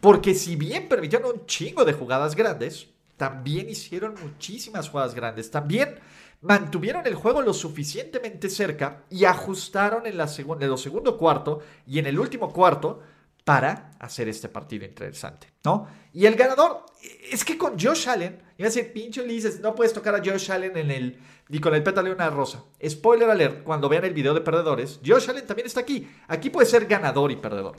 porque 0.00 0.34
si 0.34 0.56
bien 0.56 0.88
permitieron 0.88 1.32
un 1.32 1.46
chingo 1.46 1.84
de 1.84 1.92
jugadas 1.92 2.36
grandes, 2.36 2.88
también 3.16 3.68
hicieron 3.68 4.14
muchísimas 4.22 4.88
jugadas 4.88 5.14
grandes. 5.14 5.50
También 5.50 5.96
mantuvieron 6.40 7.06
el 7.06 7.14
juego 7.14 7.42
lo 7.42 7.52
suficientemente 7.52 8.48
cerca 8.48 9.04
y 9.10 9.24
ajustaron 9.24 10.06
en, 10.06 10.16
la 10.16 10.28
en 10.36 10.62
el 10.62 10.78
segundo 10.78 11.16
cuarto 11.16 11.60
y 11.86 11.98
en 11.98 12.06
el 12.06 12.18
último 12.18 12.52
cuarto 12.52 13.00
para 13.44 13.92
hacer 13.98 14.28
este 14.28 14.48
partido 14.48 14.84
interesante, 14.84 15.48
¿no? 15.64 15.88
Y 16.12 16.26
el 16.26 16.34
ganador, 16.34 16.84
es 17.30 17.44
que 17.46 17.56
con 17.56 17.80
Josh 17.80 18.06
Allen, 18.06 18.42
iba 18.58 18.66
a 18.66 18.70
decir, 18.70 18.92
pinche 18.92 19.22
Ulises, 19.22 19.60
no 19.60 19.74
puedes 19.74 19.94
tocar 19.94 20.14
a 20.14 20.18
Josh 20.18 20.52
Allen 20.52 20.76
en 20.76 20.90
el, 20.90 21.18
ni 21.48 21.58
con 21.58 21.74
el 21.74 21.82
pétalo 21.82 22.08
de 22.08 22.14
una 22.14 22.28
rosa. 22.28 22.62
Spoiler 22.86 23.30
alert, 23.30 23.62
cuando 23.62 23.88
vean 23.88 24.04
el 24.04 24.12
video 24.12 24.34
de 24.34 24.42
perdedores, 24.42 25.00
Josh 25.04 25.30
Allen 25.30 25.46
también 25.46 25.66
está 25.66 25.80
aquí. 25.80 26.10
Aquí 26.28 26.50
puede 26.50 26.66
ser 26.66 26.84
ganador 26.84 27.32
y 27.32 27.36
perdedor. 27.36 27.76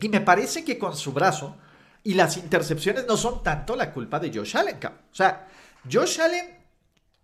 Y 0.00 0.08
me 0.08 0.22
parece 0.22 0.64
que 0.64 0.78
con 0.78 0.96
su 0.96 1.12
brazo 1.12 1.56
y 2.02 2.14
las 2.14 2.38
intercepciones 2.38 3.06
no 3.06 3.18
son 3.18 3.42
tanto 3.42 3.76
la 3.76 3.92
culpa 3.92 4.18
de 4.18 4.32
Josh 4.32 4.56
Allen. 4.56 4.78
O 4.82 5.14
sea, 5.14 5.48
Josh 5.90 6.18
Allen 6.18 6.57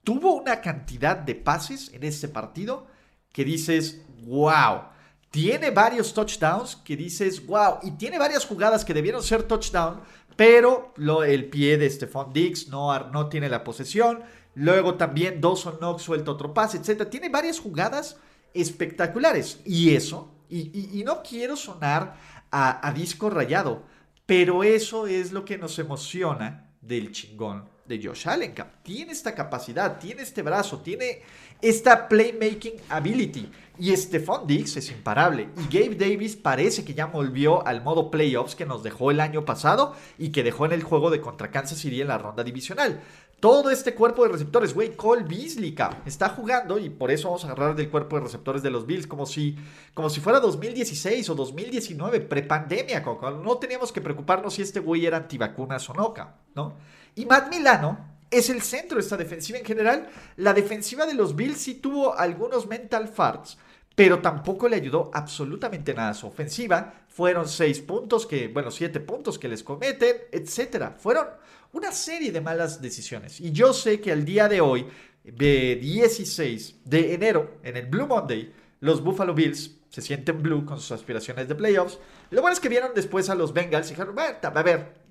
tuvo 0.05 0.35
una 0.35 0.61
cantidad 0.61 1.17
de 1.17 1.35
pases 1.35 1.91
en 1.93 2.05
este 2.05 2.29
partido 2.29 2.87
que 3.33 3.45
dices, 3.45 4.03
wow. 4.25 4.83
Tiene 5.31 5.71
varios 5.73 6.15
touchdowns 6.15 6.77
que 6.77 6.97
dices, 6.97 7.45
wow. 7.45 7.79
Y 7.83 7.93
tiene 7.93 8.19
varias 8.19 8.47
jugadas 8.47 8.85
que 8.85 8.95
debieron 8.95 9.23
ser 9.23 9.43
touchdown, 9.43 10.01
pero 10.37 10.93
lo, 10.97 11.25
el 11.25 11.47
pie 11.47 11.77
de 11.77 11.91
Stephon 11.91 12.33
Diggs 12.33 12.69
no, 12.69 12.97
no 13.11 13.29
tiene 13.29 13.49
la 13.49 13.65
posesión. 13.65 14.23
Luego 14.55 14.95
también 14.95 15.41
Dawson 15.41 15.79
Knox 15.79 16.03
suelta 16.03 16.31
otro 16.31 16.55
pase, 16.55 16.79
etc. 16.79 17.09
Tiene 17.11 17.29
varias 17.29 17.59
jugadas 17.59 18.19
espectaculares. 18.53 19.61
Y 19.65 19.97
eso, 19.97 20.31
y 20.49 21.03
no 21.05 21.25
quiero 21.25 21.57
sonar 21.57 22.15
a, 22.55 22.93
disco 22.93 23.31
rayado. 23.31 23.83
Pero 24.27 24.63
eso 24.65 25.07
es 25.07 25.33
lo 25.33 25.45
que 25.45 25.59
nos 25.59 25.79
emociona 25.79 26.71
del 26.81 27.13
chingón 27.13 27.74
de 27.87 28.01
Josh 28.03 28.29
Allen. 28.29 28.55
Tiene 28.83 29.13
esta 29.13 29.35
capacidad, 29.35 29.99
tiene 29.99 30.23
este 30.23 30.43
brazo, 30.43 30.81
tiene 30.81 31.23
esta 31.61 32.09
playmaking 32.09 32.75
ability. 32.89 33.51
Y 33.79 33.95
Stephon 33.97 34.47
Diggs 34.47 34.77
es 34.77 34.91
imparable. 34.91 35.49
Y 35.57 35.65
Gabe 35.65 35.97
Davis 35.97 36.37
parece 36.37 36.85
que 36.85 36.95
ya 36.95 37.07
volvió 37.07 37.67
al 37.67 37.83
modo 37.83 38.11
playoffs 38.11 38.55
que 38.55 38.67
nos 38.67 38.85
dejó 38.85 39.11
el 39.11 39.21
año 39.21 39.45
pasado 39.45 39.97
y 40.17 40.31
que 40.31 40.45
dejó 40.45 40.67
en 40.67 40.73
el 40.73 40.85
juego 40.85 41.11
de 41.11 41.21
contra 41.21 41.51
Kansas 41.51 41.79
City 41.79 42.01
en 42.01 42.09
la 42.09 42.19
ronda 42.19 42.45
divisional. 42.45 43.01
todo 43.41 43.71
este 43.71 43.95
cuerpo 43.95 44.23
de 44.23 44.31
receptores, 44.31 44.73
güey, 44.73 44.97
Cole 44.97 45.25
Beasley, 45.25 45.75
está 46.07 46.31
jugando 46.31 46.79
y 46.79 46.89
por 46.89 47.11
eso 47.11 47.29
vamos 47.29 47.45
a 47.45 47.49
agarrar 47.49 47.77
del 47.77 47.91
cuerpo 47.91 48.17
de 48.17 48.23
receptores 48.23 48.63
de 48.63 48.71
los 48.71 48.87
Bills 48.87 49.07
como 49.07 49.27
si, 49.27 49.57
como 49.93 50.09
si 50.09 50.21
fuera 50.21 50.41
2016 50.41 51.29
o 51.29 51.35
2019, 51.35 52.21
prepandemia, 52.21 53.05
no 53.43 53.59
teníamos 53.59 53.93
que 53.93 54.01
preocuparnos 54.01 54.55
si 54.55 54.63
este 54.63 54.81
güey 54.81 55.05
era 55.05 55.19
antivacunas 55.19 55.91
o 55.91 55.95
no, 55.95 56.15
¿no? 56.55 56.75
Y 57.15 57.27
Matt 57.27 57.49
Milano 57.49 58.15
es 58.31 58.51
el 58.51 58.63
centro 58.63 58.97
de 58.97 59.03
esta 59.03 59.17
defensiva 59.17 59.59
en 59.59 59.65
general. 59.65 60.09
La 60.37 60.53
defensiva 60.53 61.07
de 61.07 61.15
los 61.15 61.37
Bills 61.37 61.59
sí 61.59 61.75
tuvo 61.75 62.19
algunos 62.19 62.67
mental 62.67 63.09
farts, 63.09 63.57
pero 63.95 64.21
tampoco 64.21 64.69
le 64.69 64.77
ayudó 64.77 65.11
absolutamente 65.15 65.95
nada 65.95 66.11
a 66.11 66.15
su 66.15 66.27
ofensiva. 66.27 66.95
Fueron 67.09 67.49
seis 67.49 67.81
puntos 67.81 68.27
que, 68.27 68.49
bueno, 68.49 68.71
siete 68.71 69.01
puntos 69.01 69.39
que 69.39 69.49
les 69.49 69.63
cometen, 69.63 70.17
etcétera. 70.33 70.97
Fueron 70.99 71.29
una 71.73 71.93
serie 71.93 72.33
de 72.33 72.41
malas 72.41 72.83
decisiones. 72.83 73.41
Y 73.41 73.53
yo 73.53 73.73
sé 73.73 74.01
que 74.01 74.11
al 74.11 74.25
día 74.25 74.49
de 74.49 74.61
hoy, 74.61 74.87
de 75.23 75.77
16 75.77 76.81
de 76.85 77.15
enero, 77.15 77.59
en 77.63 77.77
el 77.77 77.87
Blue 77.87 78.07
Monday, 78.07 78.53
los 78.81 79.03
Buffalo 79.03 79.35
Bills 79.35 79.77
se 79.89 80.03
sienten 80.03 80.43
blue 80.43 80.67
con 80.67 80.81
sus 80.81 80.91
aspiraciones 80.91 81.47
de 81.47 81.55
playoffs. 81.55 81.99
Lo 82.31 82.43
bueno 82.43 82.53
es 82.53 82.61
que 82.61 82.69
vieron 82.69 82.91
después 82.97 83.31
a 83.31 83.37
los 83.37 83.53
Bengals 83.53 83.87
y 83.87 83.91
dijeron, 83.91 84.17
a 84.19 84.63
ver, 84.63 85.04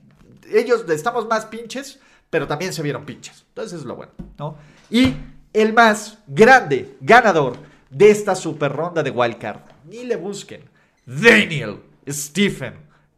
ellos 0.51 0.85
estamos 0.89 1.27
más 1.27 1.45
pinches, 1.45 1.99
pero 2.29 2.47
también 2.47 2.73
se 2.73 2.81
vieron 2.81 3.05
pinches. 3.05 3.45
Entonces 3.49 3.79
es 3.79 3.85
lo 3.85 3.95
bueno, 3.95 4.11
¿no? 4.37 4.57
Y 4.89 5.13
el 5.53 5.73
más 5.73 6.17
grande 6.27 6.97
ganador 7.01 7.57
de 7.89 8.09
esta 8.09 8.35
super 8.35 8.71
ronda 8.71 9.03
de 9.03 9.11
wildcard, 9.11 9.59
ni 9.85 10.03
le 10.03 10.15
busquen, 10.15 10.63
Daniel 11.05 11.79
Stephen 12.07 12.73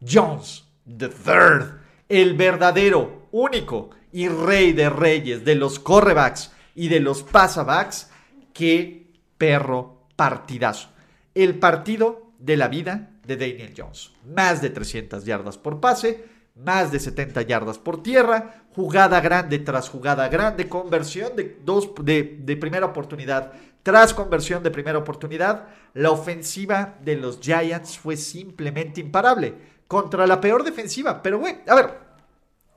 Jones 0.06 0.64
III, 0.86 1.78
el 2.08 2.34
verdadero 2.34 3.28
único 3.32 3.90
y 4.12 4.28
rey 4.28 4.72
de 4.72 4.90
reyes 4.90 5.44
de 5.44 5.54
los 5.54 5.78
correbacks 5.78 6.52
y 6.74 6.88
de 6.88 7.00
los 7.00 7.22
pasabacks, 7.22 8.10
qué 8.52 9.12
perro 9.38 10.06
partidazo. 10.16 10.88
El 11.34 11.58
partido 11.58 12.32
de 12.38 12.56
la 12.56 12.68
vida 12.68 13.10
de 13.26 13.36
Daniel 13.36 13.74
Jones. 13.76 14.12
Más 14.24 14.62
de 14.62 14.70
300 14.70 15.24
yardas 15.24 15.58
por 15.58 15.80
pase, 15.80 16.24
más 16.56 16.90
de 16.90 16.98
70 16.98 17.42
yardas 17.42 17.78
por 17.78 18.02
tierra, 18.02 18.64
jugada 18.74 19.20
grande 19.20 19.58
tras 19.58 19.88
jugada 19.88 20.28
grande, 20.28 20.68
conversión 20.68 21.36
de, 21.36 21.58
dos, 21.64 21.90
de, 22.02 22.56
primera 22.60 22.86
oportunidad 22.86 23.52
tras 23.82 24.12
conversión 24.12 24.62
de 24.62 24.70
primera 24.70 24.98
oportunidad. 24.98 25.68
La 25.94 26.10
ofensiva 26.10 26.96
de 27.02 27.16
los 27.16 27.40
Giants 27.40 27.98
fue 27.98 28.16
simplemente 28.16 29.00
imparable 29.00 29.54
contra 29.86 30.26
la 30.26 30.40
peor 30.40 30.64
defensiva. 30.64 31.22
Pero, 31.22 31.38
güey, 31.38 31.58
a 31.68 31.74
ver, 31.74 32.06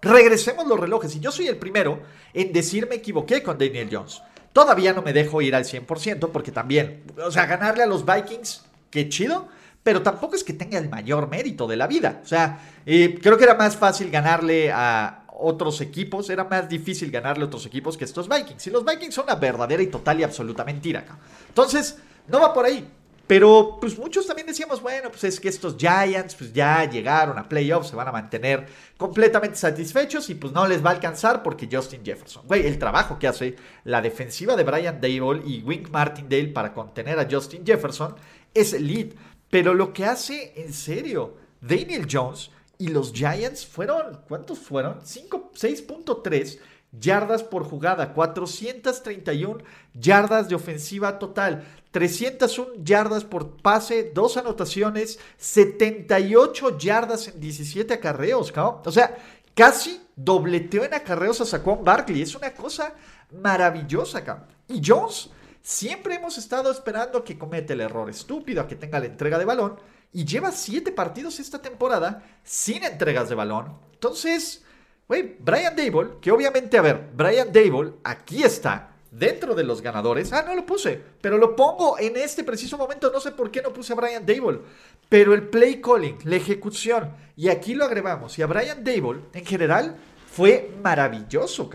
Regresemos 0.02 0.66
los 0.68 0.80
relojes. 0.80 1.16
Y 1.16 1.20
yo 1.20 1.32
soy 1.32 1.48
el 1.48 1.58
primero 1.58 2.02
en 2.34 2.54
decir 2.54 2.88
me 2.88 2.96
equivoqué 2.96 3.44
con 3.44 3.58
Daniel 3.58 3.90
Jones. 3.92 4.22
Todavía 4.54 4.94
no 4.94 5.02
me 5.02 5.14
dejo 5.14 5.42
ir 5.42 5.56
al 5.56 5.66
100% 5.66 6.30
porque 6.32 6.52
también, 6.52 7.04
o 7.24 7.32
sea, 7.32 7.46
ganarle 7.46 7.84
a 7.84 7.88
los 7.88 8.06
Vikings, 8.06 8.66
qué 8.90 9.10
chido, 9.10 9.48
pero 9.90 10.04
tampoco 10.04 10.36
es 10.36 10.44
que 10.44 10.54
tenga 10.54 10.78
el 10.78 10.88
mayor 10.88 11.28
mérito 11.28 11.66
de 11.66 11.76
la 11.76 11.88
vida. 11.88 12.22
O 12.24 12.28
sea, 12.28 12.60
eh, 12.86 13.18
creo 13.20 13.40
que 13.40 13.44
era 13.44 13.56
más 13.56 13.76
fácil 13.76 14.12
ganarle 14.12 14.72
a 14.72 15.24
otros 15.30 15.82
equipos, 15.82 16.30
era 16.30 16.44
más 16.44 16.70
difícil 16.70 17.10
ganarle 17.10 17.46
a 17.46 17.48
otros 17.48 17.66
equipos 17.66 17.98
que 17.98 18.06
estos 18.06 18.30
Vikings. 18.30 18.68
Y 18.68 18.70
los 18.70 18.86
Vikings 18.86 19.16
son 19.16 19.24
una 19.24 19.34
verdadera 19.34 19.82
y 19.82 19.88
total 19.88 20.20
y 20.20 20.24
absoluta 20.24 20.64
mentira. 20.64 21.04
Entonces, 21.48 21.98
no 22.28 22.40
va 22.40 22.54
por 22.54 22.66
ahí. 22.66 22.88
Pero 23.26 23.80
pues 23.82 23.98
muchos 23.98 24.28
también 24.28 24.46
decíamos, 24.46 24.80
bueno, 24.80 25.10
pues 25.10 25.24
es 25.24 25.40
que 25.40 25.50
estos 25.50 25.76
Giants 25.76 26.36
pues 26.36 26.54
ya 26.54 26.88
llegaron 26.88 27.40
a 27.40 27.50
playoffs, 27.50 27.90
se 27.90 27.96
van 27.96 28.10
a 28.10 28.12
mantener 28.12 28.68
completamente 28.96 29.56
satisfechos 29.56 30.30
y 30.30 30.36
pues 30.36 30.54
no 30.54 30.68
les 30.68 30.86
va 30.86 30.92
a 30.92 30.94
alcanzar 30.94 31.42
porque 31.42 31.68
Justin 31.72 32.06
Jefferson. 32.06 32.46
Güey, 32.46 32.68
el 32.68 32.78
trabajo 32.78 33.18
que 33.18 33.28
hace 33.28 33.56
la 33.86 34.04
defensiva 34.04 34.56
de 34.56 34.64
Brian 34.64 35.02
Dable 35.02 35.42
y 35.48 35.64
Wink 35.64 35.90
Martindale 35.90 36.50
para 36.50 36.76
contener 36.76 37.20
a 37.20 37.28
Justin 37.28 37.66
Jefferson 37.66 38.16
es 38.54 38.74
elite. 38.74 39.16
Pero 39.50 39.74
lo 39.74 39.94
que 39.94 40.06
hace 40.06 40.54
en 40.56 40.74
serio 40.74 41.36
Daniel 41.62 42.08
Jones 42.10 42.52
y 42.78 42.88
los 42.88 43.12
Giants 43.12 43.66
fueron, 43.66 44.22
¿cuántos 44.28 44.60
fueron? 44.60 45.02
6.3 45.02 46.60
yardas 46.92 47.44
por 47.44 47.64
jugada, 47.64 48.14
431 48.14 49.64
yardas 49.94 50.50
de 50.50 50.56
ofensiva 50.56 51.20
total. 51.20 51.66
301 51.92 52.84
yardas 52.84 53.24
por 53.24 53.58
pase, 53.58 54.12
dos 54.14 54.38
anotaciones, 54.38 55.20
78 55.38 56.78
yardas 56.78 57.28
en 57.28 57.40
17 57.40 57.96
acarreos, 57.96 58.52
cabrón. 58.52 58.82
O 58.86 58.92
sea, 58.92 59.18
casi 59.56 60.02
dobleteó 60.16 60.84
en 60.84 60.94
acarreos 60.94 61.42
a 61.42 61.46
Saquon 61.46 61.84
Barkley. 61.84 62.22
Es 62.22 62.36
una 62.36 62.54
cosa 62.54 62.94
maravillosa, 63.42 64.24
cabrón. 64.24 64.48
Y 64.68 64.82
Jones, 64.86 65.32
siempre 65.62 66.16
hemos 66.16 66.38
estado 66.38 66.72
esperando 66.72 67.24
que 67.24 67.38
cometa 67.38 67.74
el 67.74 67.82
error 67.82 68.10
estúpido, 68.10 68.62
a 68.62 68.68
que 68.68 68.76
tenga 68.76 69.00
la 69.00 69.06
entrega 69.06 69.38
de 69.38 69.46
balón. 69.46 69.80
Y 70.12 70.26
lleva 70.26 70.52
7 70.52 70.92
partidos 70.92 71.40
esta 71.40 71.62
temporada 71.62 72.24
sin 72.44 72.84
entregas 72.84 73.30
de 73.30 73.36
balón. 73.36 73.78
Entonces, 73.94 74.64
güey, 75.08 75.36
Brian 75.40 75.76
Dable, 75.76 76.18
que 76.20 76.32
obviamente, 76.32 76.78
a 76.78 76.82
ver, 76.82 77.10
Brian 77.14 77.52
Dable 77.54 77.94
aquí 78.04 78.44
está 78.44 78.96
dentro 79.12 79.56
de 79.56 79.64
los 79.64 79.82
ganadores. 79.82 80.34
Ah, 80.34 80.44
no 80.46 80.56
lo 80.56 80.66
puse, 80.66 81.02
pero 81.22 81.38
lo 81.38 81.56
pongo 81.56 82.00
en 82.00 82.18
este 82.18 82.44
preciso 82.44 82.78
momento. 82.78 83.12
No 83.12 83.20
sé 83.20 83.32
por 83.32 83.52
qué 83.52 83.62
no 83.62 83.74
puse 83.74 83.94
a 83.94 83.96
Brian 83.96 84.26
Dable. 84.26 84.62
Pero 85.08 85.34
el 85.34 85.48
play 85.48 85.82
calling, 85.82 86.18
la 86.24 86.36
ejecución, 86.36 87.16
y 87.36 87.50
aquí 87.50 87.74
lo 87.74 87.86
agregamos. 87.86 88.38
Y 88.38 88.42
a 88.42 88.48
Brian 88.48 88.84
Dable, 88.84 89.22
en 89.34 89.46
general, 89.46 89.98
fue 90.32 90.76
maravilloso, 90.82 91.64
O 91.64 91.70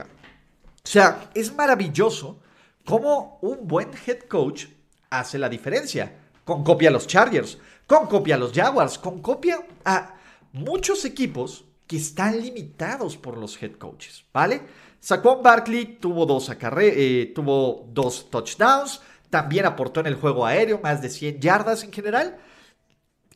sea, 0.83 1.31
es 1.35 1.55
maravilloso 1.55 2.39
cómo 2.85 3.39
un 3.43 3.67
buen 3.67 3.91
head 4.07 4.21
coach 4.29 4.67
hace 5.11 5.39
la 5.39 5.49
diferencia. 5.49 6.21
Con 6.45 6.63
copia 6.63 6.91
a 6.91 6.93
los 6.93 7.07
Chargers, 7.07 7.59
con 7.87 8.07
copia 8.07 8.35
a 8.35 8.39
los 8.39 8.53
Jaguars, 8.53 8.99
con 8.99 9.23
copia 9.23 9.67
a 9.85 10.15
muchos 10.53 11.05
equipos 11.05 11.65
que 11.87 11.97
están 11.97 12.41
limitados 12.41 13.17
por 13.17 13.39
los 13.39 13.61
head 13.63 13.73
coaches, 13.73 14.25
¿vale? 14.33 14.61
Saquon 15.01 15.43
Barkley 15.43 15.99
tuvo 16.01 16.27
dos, 16.27 16.51
eh, 16.51 17.33
tuvo 17.35 17.87
dos 17.93 18.31
touchdowns, 18.31 19.01
también 19.31 19.67
aportó 19.67 20.01
en 20.01 20.07
el 20.07 20.15
juego 20.17 20.47
aéreo 20.47 20.81
más 20.83 21.03
de 21.03 21.11
100 21.11 21.41
yardas 21.41 21.83
en 21.83 21.93
general. 21.93 22.39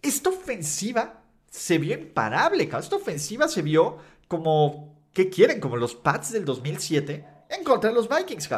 Esta 0.01 0.31
ofensiva 0.31 1.23
se 1.51 1.79
vio 1.79 1.95
imparable, 1.95 2.65
esta 2.65 2.97
ofensiva 2.97 3.49
se 3.49 3.63
vio 3.63 3.99
como, 4.29 4.97
¿qué 5.13 5.29
quieren? 5.29 5.61
Como 5.61 5.77
los 5.77 5.95
Pats 5.95 6.33
del 6.33 6.45
2007 6.45 7.38
en 7.49 7.65
contra 7.65 7.91
de 7.91 7.97
los 7.97 8.09
Vikings. 8.09 8.49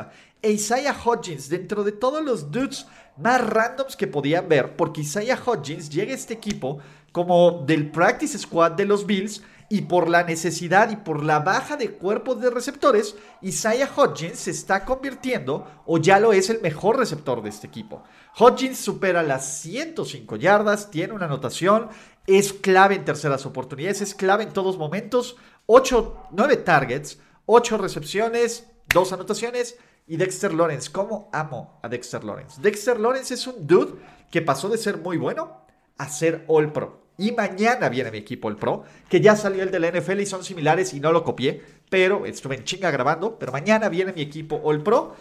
E 0.43 0.53
Isaiah 0.53 0.97
Hodgins, 1.05 1.49
dentro 1.49 1.85
de 1.85 1.93
todos 1.93 2.25
los 2.25 2.51
dudes 2.51 2.87
más 3.17 3.47
randoms 3.47 3.97
que 3.97 4.07
podían 4.07 4.49
ver, 4.49 4.77
porque 4.77 5.03
Isaiah 5.03 5.39
Hodgins 5.45 5.91
llega 5.91 6.13
a 6.13 6.17
este 6.17 6.35
equipo 6.35 6.79
como 7.13 7.65
del 7.67 7.91
practice 7.91 8.39
squad 8.39 8.73
de 8.73 8.87
los 8.87 9.07
Bills 9.07 9.43
y 9.69 9.83
por 9.83 10.09
la 10.09 10.25
necesidad 10.25 10.91
y 10.91 10.97
por 10.97 11.23
la 11.23 11.39
baja 11.39 11.77
de 11.77 11.93
cuerpos 11.93 12.41
de 12.41 12.51
receptores, 12.51 13.15
Isaiah 13.41 13.89
Hodgins 13.95 14.41
se 14.41 14.51
está 14.51 14.85
convirtiendo 14.85 15.65
o 15.87 15.99
ya 15.99 16.19
lo 16.19 16.33
es 16.33 16.51
el 16.51 16.61
mejor 16.61 16.99
receptor 16.99 17.41
de 17.41 17.51
este 17.51 17.69
equipo. 17.69 18.03
Hodgins 18.37 18.79
supera 18.79 19.23
las 19.23 19.61
105 19.61 20.37
yardas, 20.37 20.91
tiene 20.91 21.13
una 21.13 21.27
anotación, 21.27 21.89
es 22.27 22.53
clave 22.53 22.97
en 22.97 23.05
terceras 23.05 23.47
oportunidades, 23.47 24.01
es 24.01 24.15
clave 24.15 24.43
en 24.43 24.53
todos 24.53 24.77
momentos, 24.77 25.37
8, 25.67 26.31
9 26.33 26.57
targets, 26.57 27.21
8 27.47 27.79
recepciones, 27.79 28.70
2 28.93 29.13
anotaciones 29.13 29.77
y 30.07 30.17
Dexter 30.17 30.53
Lawrence. 30.53 30.91
¿Cómo 30.91 31.31
amo 31.33 31.79
a 31.83 31.89
Dexter 31.89 32.25
Lawrence? 32.25 32.61
Dexter 32.61 32.99
Lawrence 32.99 33.35
es 33.35 33.47
un 33.47 33.67
dude 33.67 33.95
que 34.31 34.43
pasó 34.43 34.69
de 34.69 34.79
ser 34.79 34.99
muy 34.99 35.17
bueno 35.17 35.65
a 35.97 36.09
ser 36.09 36.45
All 36.49 36.73
Pro. 36.73 37.01
Y 37.17 37.33
mañana 37.33 37.89
viene 37.89 38.11
mi 38.11 38.19
equipo, 38.19 38.49
el 38.49 38.57
Pro, 38.57 38.85
que 39.09 39.21
ya 39.21 39.37
salió 39.37 39.63
el 39.63 39.71
de 39.71 39.79
la 39.79 39.91
NFL 39.93 40.21
y 40.21 40.27
son 40.27 40.43
similares 40.43 40.95
y 40.95 41.01
no 41.01 41.13
lo 41.13 41.23
copié, 41.23 41.63
pero 41.91 42.25
estuve 42.25 42.57
en 42.57 42.65
chinga 42.65 42.91
grabando. 42.91 43.39
Pero 43.39 43.53
mañana 43.53 43.89
viene 43.89 44.13
mi 44.13 44.23
equipo 44.23 44.61
All 44.65 44.83
Pro. 44.83 45.15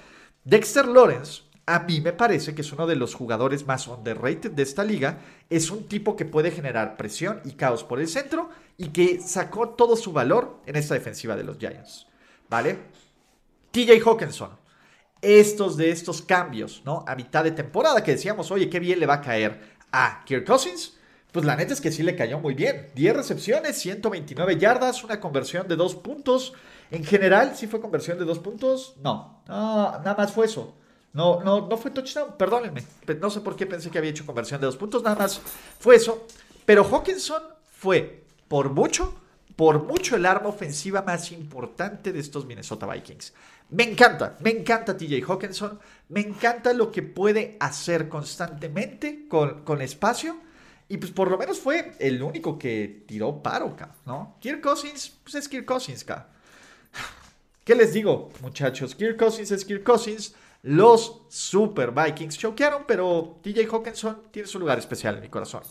Dexter 0.45 0.87
Lawrence, 0.87 1.43
a 1.65 1.79
mí 1.81 1.99
me 2.01 2.13
parece 2.13 2.55
que 2.55 2.61
es 2.61 2.71
uno 2.71 2.87
de 2.87 2.95
los 2.95 3.13
jugadores 3.13 3.67
más 3.67 3.87
underrated 3.87 4.51
de 4.51 4.63
esta 4.63 4.83
liga. 4.83 5.19
Es 5.49 5.69
un 5.69 5.87
tipo 5.87 6.15
que 6.15 6.25
puede 6.25 6.51
generar 6.51 6.95
presión 6.95 7.41
y 7.43 7.51
caos 7.51 7.83
por 7.83 7.99
el 7.99 8.07
centro 8.07 8.49
y 8.77 8.87
que 8.87 9.19
sacó 9.21 9.69
todo 9.69 9.95
su 9.97 10.13
valor 10.13 10.61
en 10.65 10.77
esta 10.77 10.93
defensiva 10.93 11.35
de 11.35 11.43
los 11.43 11.57
Giants. 11.57 12.07
¿Vale? 12.49 12.79
TJ 13.71 14.01
Hawkinson. 14.05 14.51
Estos 15.21 15.75
de 15.75 15.91
estos 15.91 16.21
cambios, 16.21 16.81
¿no? 16.85 17.03
A 17.07 17.15
mitad 17.15 17.43
de 17.43 17.51
temporada 17.51 18.03
que 18.03 18.11
decíamos, 18.11 18.51
oye, 18.51 18.69
qué 18.69 18.79
bien 18.79 18.99
le 18.99 19.05
va 19.05 19.15
a 19.15 19.21
caer 19.21 19.59
a 19.91 20.23
Kirk 20.25 20.45
Cousins 20.45 20.99
pues 21.31 21.45
la 21.45 21.55
neta 21.55 21.73
es 21.73 21.81
que 21.81 21.91
sí 21.91 22.01
le 22.01 22.15
cayó 22.15 22.39
muy 22.39 22.55
bien. 22.55 22.87
10 22.95 23.15
recepciones, 23.15 23.77
129 23.77 24.57
yardas, 24.57 25.03
una 25.03 25.19
conversión 25.19 25.67
de 25.67 25.75
2 25.75 25.95
puntos. 25.95 26.53
En 26.89 27.05
general, 27.05 27.55
¿sí 27.55 27.67
fue 27.67 27.79
conversión 27.79 28.17
de 28.17 28.25
2 28.25 28.39
puntos? 28.39 28.95
No, 29.03 29.43
nada 29.47 30.15
más 30.17 30.31
fue 30.31 30.47
eso. 30.47 30.75
No, 31.13 31.41
no, 31.43 31.67
no 31.67 31.77
fue 31.77 31.91
touchdown, 31.91 32.35
perdónenme. 32.37 32.83
No 33.19 33.29
sé 33.29 33.41
por 33.41 33.55
qué 33.55 33.67
pensé 33.67 33.91
que 33.91 33.99
había 33.99 34.09
hecho 34.09 34.25
conversión 34.25 34.59
de 34.59 34.65
2 34.65 34.77
puntos, 34.77 35.03
nada 35.03 35.15
más 35.15 35.39
fue 35.79 35.95
eso. 35.95 36.25
Pero 36.65 36.83
Hawkinson 36.83 37.43
fue, 37.69 38.23
por 38.47 38.71
mucho, 38.71 39.13
por 39.55 39.83
mucho 39.83 40.15
el 40.15 40.25
arma 40.25 40.49
ofensiva 40.49 41.03
más 41.03 41.31
importante 41.31 42.11
de 42.11 42.19
estos 42.19 42.45
Minnesota 42.45 42.87
Vikings. 42.87 43.33
Me 43.71 43.83
encanta, 43.83 44.35
me 44.39 44.49
encanta 44.49 44.97
TJ 44.97 45.23
Hawkinson, 45.27 45.79
me 46.09 46.21
encanta 46.21 46.73
lo 46.73 46.91
que 46.91 47.03
puede 47.03 47.55
hacer 47.59 48.09
constantemente 48.09 49.27
con, 49.27 49.63
con 49.63 49.81
espacio. 49.81 50.37
Y 50.87 50.97
pues 50.97 51.11
por 51.11 51.29
lo 51.29 51.37
menos 51.37 51.59
fue 51.59 51.93
el 51.99 52.23
único 52.23 52.57
que 52.57 53.03
tiró 53.07 53.43
paro, 53.43 53.75
¿no? 54.07 54.37
Kirk 54.39 54.61
Cousins, 54.61 55.19
pues 55.23 55.35
es 55.35 55.47
Kirk 55.47 55.65
Cousins, 55.65 56.03
¿Qué 57.63 57.75
les 57.75 57.93
digo, 57.93 58.31
muchachos? 58.41 58.95
Kirk 58.95 59.17
Cousins 59.17 59.51
es 59.51 59.63
Kirk 59.63 59.83
Cousins. 59.83 60.33
Los 60.63 61.21
Super 61.29 61.91
Vikings 61.91 62.37
choquearon, 62.37 62.83
pero 62.87 63.39
TJ 63.43 63.67
Hawkinson 63.71 64.23
tiene 64.31 64.47
su 64.47 64.59
lugar 64.59 64.79
especial 64.79 65.15
en 65.15 65.21
mi 65.21 65.29
corazón. 65.29 65.61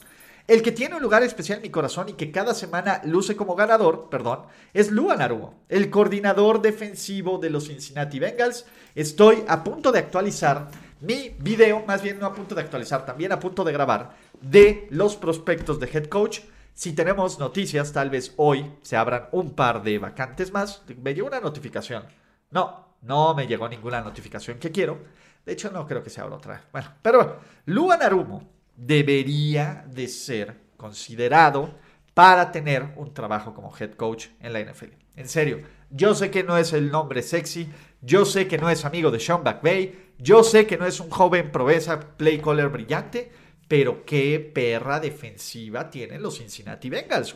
El 0.48 0.62
que 0.62 0.72
tiene 0.72 0.96
un 0.96 1.02
lugar 1.02 1.22
especial 1.22 1.58
en 1.58 1.64
mi 1.64 1.68
corazón 1.68 2.08
y 2.08 2.14
que 2.14 2.32
cada 2.32 2.54
semana 2.54 3.02
luce 3.04 3.36
como 3.36 3.54
ganador, 3.54 4.08
perdón, 4.08 4.46
es 4.72 4.90
Luan 4.90 5.20
Arumo, 5.20 5.62
el 5.68 5.90
coordinador 5.90 6.62
defensivo 6.62 7.36
de 7.36 7.50
los 7.50 7.66
Cincinnati 7.66 8.18
Bengals. 8.18 8.64
Estoy 8.94 9.44
a 9.46 9.62
punto 9.62 9.92
de 9.92 9.98
actualizar 9.98 10.70
mi 11.02 11.36
video, 11.38 11.84
más 11.86 12.00
bien 12.00 12.18
no 12.18 12.24
a 12.24 12.32
punto 12.32 12.54
de 12.54 12.62
actualizar, 12.62 13.04
también 13.04 13.30
a 13.32 13.38
punto 13.38 13.62
de 13.62 13.74
grabar, 13.74 14.16
de 14.40 14.88
los 14.88 15.16
prospectos 15.16 15.78
de 15.80 15.90
head 15.92 16.06
coach. 16.06 16.40
Si 16.72 16.94
tenemos 16.94 17.38
noticias, 17.38 17.92
tal 17.92 18.08
vez 18.08 18.32
hoy 18.38 18.72
se 18.80 18.96
abran 18.96 19.28
un 19.32 19.50
par 19.50 19.82
de 19.82 19.98
vacantes 19.98 20.50
más. 20.50 20.82
Me 21.02 21.12
llegó 21.12 21.26
una 21.26 21.40
notificación. 21.40 22.04
No, 22.52 22.94
no 23.02 23.34
me 23.34 23.46
llegó 23.46 23.68
ninguna 23.68 24.00
notificación 24.00 24.58
que 24.58 24.72
quiero. 24.72 24.96
De 25.44 25.52
hecho, 25.52 25.70
no 25.70 25.86
creo 25.86 26.02
que 26.02 26.08
se 26.08 26.22
abra 26.22 26.36
otra. 26.36 26.64
Bueno, 26.72 26.88
pero 27.02 27.18
bueno, 27.18 27.34
Luan 27.66 28.02
Arumo 28.02 28.57
debería 28.78 29.84
de 29.88 30.06
ser 30.06 30.56
considerado 30.76 31.74
para 32.14 32.50
tener 32.52 32.94
un 32.96 33.12
trabajo 33.12 33.52
como 33.52 33.74
head 33.76 33.92
coach 33.92 34.28
en 34.40 34.52
la 34.52 34.60
NFL. 34.60 34.92
En 35.16 35.28
serio, 35.28 35.60
yo 35.90 36.14
sé 36.14 36.30
que 36.30 36.44
no 36.44 36.56
es 36.56 36.72
el 36.72 36.90
nombre 36.90 37.22
sexy, 37.22 37.68
yo 38.00 38.24
sé 38.24 38.46
que 38.46 38.56
no 38.56 38.70
es 38.70 38.84
amigo 38.84 39.10
de 39.10 39.18
Sean 39.18 39.42
McVay, 39.42 40.12
yo 40.18 40.44
sé 40.44 40.66
que 40.66 40.78
no 40.78 40.86
es 40.86 41.00
un 41.00 41.10
joven 41.10 41.50
proveza 41.50 41.98
play 42.16 42.38
caller 42.38 42.68
brillante, 42.68 43.30
pero 43.66 44.04
qué 44.04 44.38
perra 44.54 45.00
defensiva 45.00 45.90
tienen 45.90 46.22
los 46.22 46.38
Cincinnati 46.38 46.88
Bengals. 46.88 47.34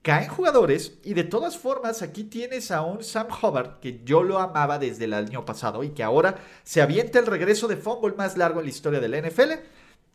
Caen 0.00 0.28
jugadores 0.28 0.98
y 1.04 1.12
de 1.12 1.24
todas 1.24 1.58
formas 1.58 2.02
aquí 2.02 2.24
tienes 2.24 2.70
a 2.70 2.82
un 2.82 3.04
Sam 3.04 3.26
Hubbard 3.42 3.80
que 3.80 4.00
yo 4.04 4.22
lo 4.22 4.38
amaba 4.38 4.78
desde 4.78 5.04
el 5.04 5.12
año 5.12 5.44
pasado 5.44 5.84
y 5.84 5.90
que 5.90 6.02
ahora 6.02 6.36
se 6.62 6.80
avienta 6.80 7.18
el 7.18 7.26
regreso 7.26 7.68
de 7.68 7.76
fumble 7.76 8.14
más 8.16 8.36
largo 8.36 8.60
en 8.60 8.66
la 8.66 8.70
historia 8.70 9.00
de 9.00 9.08
la 9.08 9.20
NFL 9.20 9.52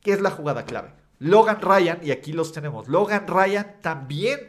¿Qué 0.04 0.12
es 0.12 0.22
la 0.22 0.32
jugada 0.32 0.66
clave? 0.66 0.92
Logan 1.20 1.62
Ryan, 1.62 2.00
y 2.04 2.12
aquí 2.12 2.34
los 2.34 2.52
tenemos. 2.52 2.90
Logan 2.90 3.26
Ryan 3.28 3.78
también. 3.82 4.42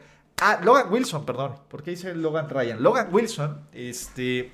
Ah, 0.43 0.61
Logan 0.63 0.93
Wilson, 0.93 1.25
perdón. 1.25 1.55
¿Por 1.69 1.85
qué 1.85 1.93
dice 1.93 2.15
Logan 2.15 2.51
Ryan? 2.51 2.83
Logan 2.83 3.09
Wilson, 3.13 3.69
este. 3.73 4.53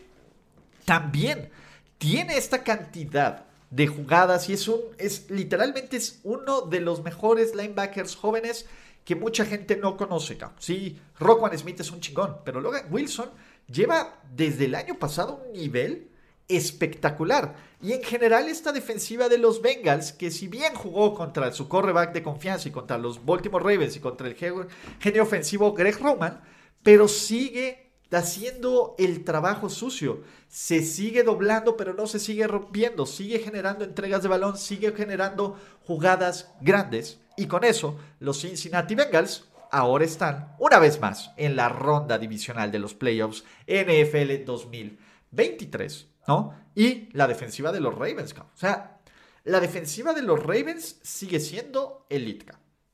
También 0.85 1.51
tiene 1.97 2.37
esta 2.37 2.63
cantidad 2.63 3.47
de 3.71 3.87
jugadas 3.87 4.51
y 4.51 4.53
es 4.53 4.69
un. 4.69 4.81
Es 4.99 5.31
literalmente 5.31 5.97
es 5.97 6.21
uno 6.23 6.61
de 6.63 6.81
los 6.81 7.03
mejores 7.03 7.55
linebackers 7.55 8.15
jóvenes 8.15 8.67
que 9.07 9.17
mucha 9.17 9.47
gente 9.47 9.77
no 9.77 9.97
conoce. 9.97 10.37
Sí, 10.59 11.01
Rockwan 11.19 11.57
Smith 11.57 11.81
es 11.81 11.91
un 11.91 12.01
chingón, 12.01 12.37
pero 12.45 12.61
Logan 12.61 12.87
Wilson 12.91 13.31
lleva 13.67 14.21
desde 14.35 14.67
el 14.67 14.75
año 14.75 14.99
pasado 14.99 15.43
un 15.47 15.53
nivel 15.55 16.10
espectacular. 16.51 17.55
Y 17.83 17.93
en 17.93 18.03
general 18.03 18.49
esta 18.49 18.73
defensiva 18.73 19.29
de 19.29 19.39
los 19.39 19.63
Bengals, 19.63 20.13
que 20.13 20.31
si 20.31 20.49
bien 20.49 20.75
jugó 20.75 21.15
contra 21.15 21.51
su 21.53 21.69
correback 21.69 22.13
de 22.13 22.23
confianza 22.23 22.69
y 22.69 22.73
contra 22.73 22.99
los 22.99 23.25
Baltimore 23.25 23.65
Ravens 23.65 23.97
y 23.97 24.01
contra 24.01 24.29
el 24.29 24.35
genio 24.35 25.23
ofensivo 25.23 25.73
Greg 25.73 25.99
Roman, 25.99 26.43
pero 26.83 27.09
sigue 27.09 27.91
haciendo 28.11 28.95
el 28.99 29.25
trabajo 29.25 29.69
sucio. 29.69 30.23
Se 30.49 30.83
sigue 30.83 31.23
doblando, 31.23 31.77
pero 31.77 31.95
no 31.95 32.07
se 32.07 32.19
sigue 32.19 32.47
rompiendo. 32.47 33.07
Sigue 33.07 33.39
generando 33.39 33.85
entregas 33.85 34.23
de 34.23 34.29
balón, 34.29 34.59
sigue 34.59 34.93
generando 34.93 35.59
jugadas 35.87 36.53
grandes. 36.61 37.21
Y 37.37 37.47
con 37.47 37.65
eso, 37.65 37.97
los 38.19 38.41
Cincinnati 38.41 38.95
Bengals 38.95 39.49
ahora 39.71 40.05
están 40.05 40.55
una 40.59 40.79
vez 40.79 41.01
más 41.01 41.31
en 41.37 41.57
la 41.57 41.69
ronda 41.69 42.19
divisional 42.19 42.73
de 42.73 42.81
los 42.81 42.95
playoffs 42.95 43.45
NFL 43.67 44.45
2023. 44.45 46.10
¿No? 46.27 46.55
Y 46.75 47.09
la 47.13 47.27
defensiva 47.27 47.73
de 47.73 47.81
los 47.81 47.95
Ravens, 47.95 48.35
O 48.39 48.57
sea, 48.57 49.01
la 49.45 49.61
defensiva 49.61 50.13
de 50.13 50.23
los 50.23 50.41
Ravens 50.41 50.99
sigue 51.03 51.41
siendo 51.41 52.07
elite, 52.09 52.47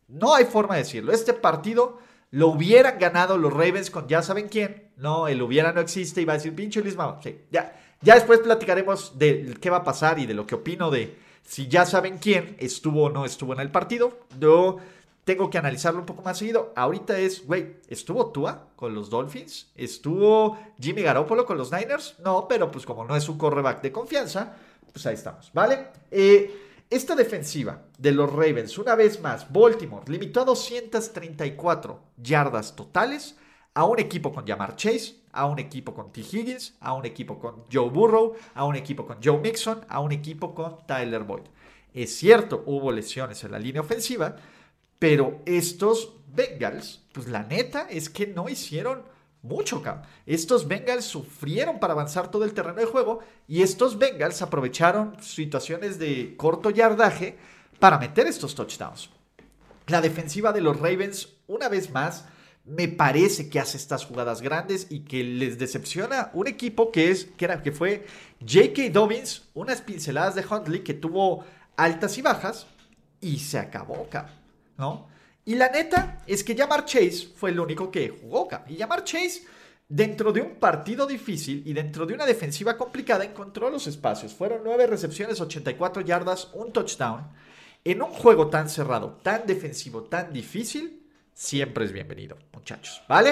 No 0.09 0.35
hay 0.35 0.45
forma 0.45 0.75
de 0.75 0.83
decirlo. 0.83 1.13
Este 1.13 1.33
partido 1.33 1.99
lo 2.31 2.49
hubieran 2.49 2.99
ganado 2.99 3.39
los 3.39 3.53
Ravens 3.53 3.91
con 3.91 4.09
ya 4.09 4.23
saben 4.23 4.49
quién. 4.49 4.91
No, 4.97 5.29
el 5.29 5.43
hubiera 5.43 5.73
no 5.73 5.81
existe 5.81 6.21
y 6.21 6.25
va 6.25 6.35
a 6.35 6.37
decir 6.37 6.55
pinche 6.55 6.81
Luis 6.81 6.97
Sí, 7.23 7.39
ya, 7.51 7.77
ya 8.01 8.15
después 8.15 8.41
platicaremos 8.41 9.19
de 9.19 9.57
qué 9.61 9.71
va 9.71 9.79
a 9.79 9.85
pasar 9.85 10.19
y 10.19 10.27
de 10.27 10.35
lo 10.35 10.47
que 10.47 10.55
opino 10.55 10.91
de 10.91 11.17
si 11.43 11.69
ya 11.69 11.87
saben 11.87 12.19
quién 12.19 12.57
estuvo 12.59 13.05
o 13.05 13.11
no 13.11 13.25
estuvo 13.25 13.53
en 13.53 13.61
el 13.61 13.71
partido. 13.71 14.21
Yo 14.39 14.79
tengo 15.27 15.51
que 15.51 15.59
analizarlo 15.59 15.99
un 15.99 16.07
poco 16.07 16.23
más 16.23 16.39
seguido. 16.39 16.73
Ahorita 16.77 17.19
es, 17.19 17.45
güey, 17.45 17.79
¿estuvo 17.89 18.31
Tua 18.31 18.69
con 18.77 18.95
los 18.95 19.11
Dolphins? 19.11 19.73
¿Estuvo 19.75 20.57
Jimmy 20.81 21.03
Garoppolo 21.03 21.45
con 21.45 21.59
los 21.59 21.73
Niners? 21.73 22.15
No, 22.21 22.47
pero 22.47 22.71
pues 22.71 22.87
como 22.87 23.05
no 23.05 23.17
es 23.17 23.29
un 23.29 23.37
correback 23.37 23.83
de 23.83 23.91
confianza, 23.91 24.55
pues 24.93 25.05
ahí 25.05 25.15
estamos, 25.15 25.51
¿vale? 25.53 25.89
Eh, 26.13 26.85
esta 26.89 27.17
defensiva 27.17 27.83
de 27.99 28.13
los 28.13 28.33
Ravens, 28.33 28.79
una 28.79 28.95
vez 28.95 29.21
más, 29.21 29.53
Baltimore 29.53 30.05
limitó 30.07 30.43
a 30.43 30.45
234 30.45 32.01
yardas 32.19 32.77
totales 32.77 33.35
a 33.75 33.85
un 33.85 33.99
equipo 33.99 34.33
con 34.33 34.47
Jamar 34.47 34.77
Chase, 34.77 35.17
a 35.33 35.47
un 35.47 35.59
equipo 35.59 35.93
con 35.93 36.13
T. 36.13 36.21
Higgins, 36.21 36.77
a 36.79 36.93
un 36.93 37.05
equipo 37.05 37.41
con 37.41 37.65
Joe 37.71 37.91
Burrow, 37.91 38.35
a 38.55 38.65
un 38.65 38.77
equipo 38.77 39.05
con 39.05 39.19
Joe 39.21 39.41
Mixon, 39.41 39.81
a 39.89 39.99
un 39.99 40.13
equipo 40.13 40.55
con 40.55 40.87
Tyler 40.87 41.25
Boyd. 41.25 41.49
Es 41.93 42.15
cierto, 42.17 42.63
hubo 42.67 42.93
lesiones 42.93 43.43
en 43.43 43.51
la 43.51 43.59
línea 43.59 43.81
ofensiva, 43.81 44.37
pero 44.99 45.43
estos 45.47 46.13
Bengals, 46.35 47.03
pues 47.13 47.29
la 47.29 47.43
neta 47.43 47.87
es 47.91 48.11
que 48.11 48.27
no 48.27 48.49
hicieron 48.49 49.03
mucho, 49.43 49.83
cabrón. 49.83 50.05
Estos 50.27 50.69
Bengals 50.69 51.05
sufrieron 51.05 51.79
para 51.79 51.95
avanzar 51.95 52.31
todo 52.31 52.45
el 52.45 52.53
terreno 52.53 52.81
de 52.81 52.87
juego 52.87 53.21
y 53.49 53.63
estos 53.63 53.99
Bengals 53.99 54.43
aprovecharon 54.43 55.17
situaciones 55.23 55.99
de 55.99 56.35
corto 56.37 56.71
yardaje 56.71 57.37
para 57.79 57.99
meter 57.99 58.27
estos 58.27 58.55
touchdowns. 58.55 59.11
La 59.87 60.01
defensiva 60.01 60.53
de 60.53 60.61
los 60.61 60.79
Ravens, 60.79 61.29
una 61.47 61.69
vez 61.69 61.91
más, 61.91 62.27
me 62.65 62.89
parece 62.89 63.49
que 63.49 63.61
hace 63.61 63.77
estas 63.77 64.05
jugadas 64.05 64.43
grandes 64.43 64.89
y 64.91 65.01
que 65.01 65.23
les 65.23 65.57
decepciona 65.59 66.31
un 66.33 66.49
equipo 66.49 66.91
que, 66.91 67.11
es, 67.11 67.27
que, 67.37 67.45
era, 67.45 67.63
que 67.63 67.71
fue 67.71 68.05
J.K. 68.41 68.91
Dobbins, 68.91 69.49
unas 69.55 69.81
pinceladas 69.81 70.35
de 70.35 70.45
Huntley 70.45 70.81
que 70.81 70.95
tuvo 70.95 71.45
altas 71.77 72.19
y 72.19 72.23
bajas 72.23 72.67
y 73.21 73.39
se 73.39 73.59
acabó, 73.59 74.09
cabrón. 74.11 74.46
¿No? 74.79 75.09
Y 75.45 75.55
la 75.55 75.69
neta 75.69 76.23
es 76.27 76.43
que 76.43 76.57
Jamar 76.57 76.85
Chase 76.85 77.29
fue 77.35 77.51
el 77.51 77.61
único 77.61 77.91
que 77.91 78.09
jugó. 78.09 78.49
Y 78.69 78.77
Jamar 78.77 79.05
Chase, 79.05 79.45
dentro 79.89 80.33
de 80.33 80.41
un 80.41 80.57
partido 80.57 81.07
difícil 81.07 81.63
y 81.65 81.73
dentro 81.73 82.05
de 82.05 82.15
una 82.15 82.27
defensiva 82.27 82.77
complicada, 82.77 83.25
encontró 83.25 83.71
los 83.71 83.87
espacios. 83.87 84.35
Fueron 84.35 84.63
nueve 84.65 84.89
recepciones, 84.89 85.41
84 85.41 86.03
yardas, 86.03 86.51
un 86.53 86.73
touchdown. 86.73 87.29
En 87.85 88.03
un 88.03 88.11
juego 88.11 88.49
tan 88.49 88.69
cerrado, 88.69 89.21
tan 89.23 89.47
defensivo, 89.47 90.03
tan 90.03 90.33
difícil, 90.33 91.07
siempre 91.33 91.85
es 91.85 91.93
bienvenido, 91.93 92.37
muchachos. 92.53 93.01
¿Vale? 93.09 93.31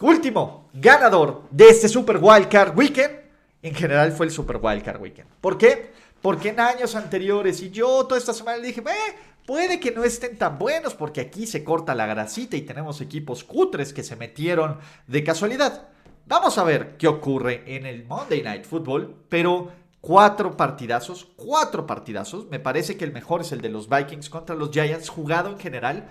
Último 0.00 0.70
ganador 0.72 1.44
de 1.52 1.68
este 1.68 1.88
Super 1.88 2.18
Wildcard 2.20 2.76
Weekend. 2.76 3.14
En 3.62 3.74
general 3.76 4.10
fue 4.10 4.26
el 4.26 4.32
Super 4.32 4.58
Wildcard 4.60 5.00
Weekend. 5.00 5.28
¿Por 5.40 5.56
qué? 5.56 5.92
Porque 6.20 6.48
en 6.48 6.58
años 6.58 6.96
anteriores, 6.96 7.62
y 7.62 7.70
yo 7.70 8.04
toda 8.06 8.18
esta 8.18 8.34
semana 8.34 8.58
le 8.58 8.66
dije, 8.68 8.80
eh, 8.80 9.14
Puede 9.48 9.80
que 9.80 9.92
no 9.92 10.04
estén 10.04 10.36
tan 10.36 10.58
buenos 10.58 10.94
porque 10.94 11.22
aquí 11.22 11.46
se 11.46 11.64
corta 11.64 11.94
la 11.94 12.04
grasita 12.04 12.54
y 12.54 12.60
tenemos 12.60 13.00
equipos 13.00 13.44
cutres 13.44 13.94
que 13.94 14.02
se 14.02 14.14
metieron 14.14 14.76
de 15.06 15.24
casualidad. 15.24 15.88
Vamos 16.26 16.58
a 16.58 16.64
ver 16.64 16.98
qué 16.98 17.08
ocurre 17.08 17.62
en 17.64 17.86
el 17.86 18.04
Monday 18.04 18.42
Night 18.42 18.66
Football, 18.66 19.24
pero 19.30 19.72
cuatro 20.02 20.54
partidazos, 20.54 21.30
cuatro 21.34 21.86
partidazos. 21.86 22.46
Me 22.50 22.60
parece 22.60 22.98
que 22.98 23.06
el 23.06 23.12
mejor 23.12 23.40
es 23.40 23.50
el 23.52 23.62
de 23.62 23.70
los 23.70 23.88
Vikings 23.88 24.28
contra 24.28 24.54
los 24.54 24.70
Giants, 24.70 25.08
jugado 25.08 25.48
en 25.48 25.58
general. 25.58 26.10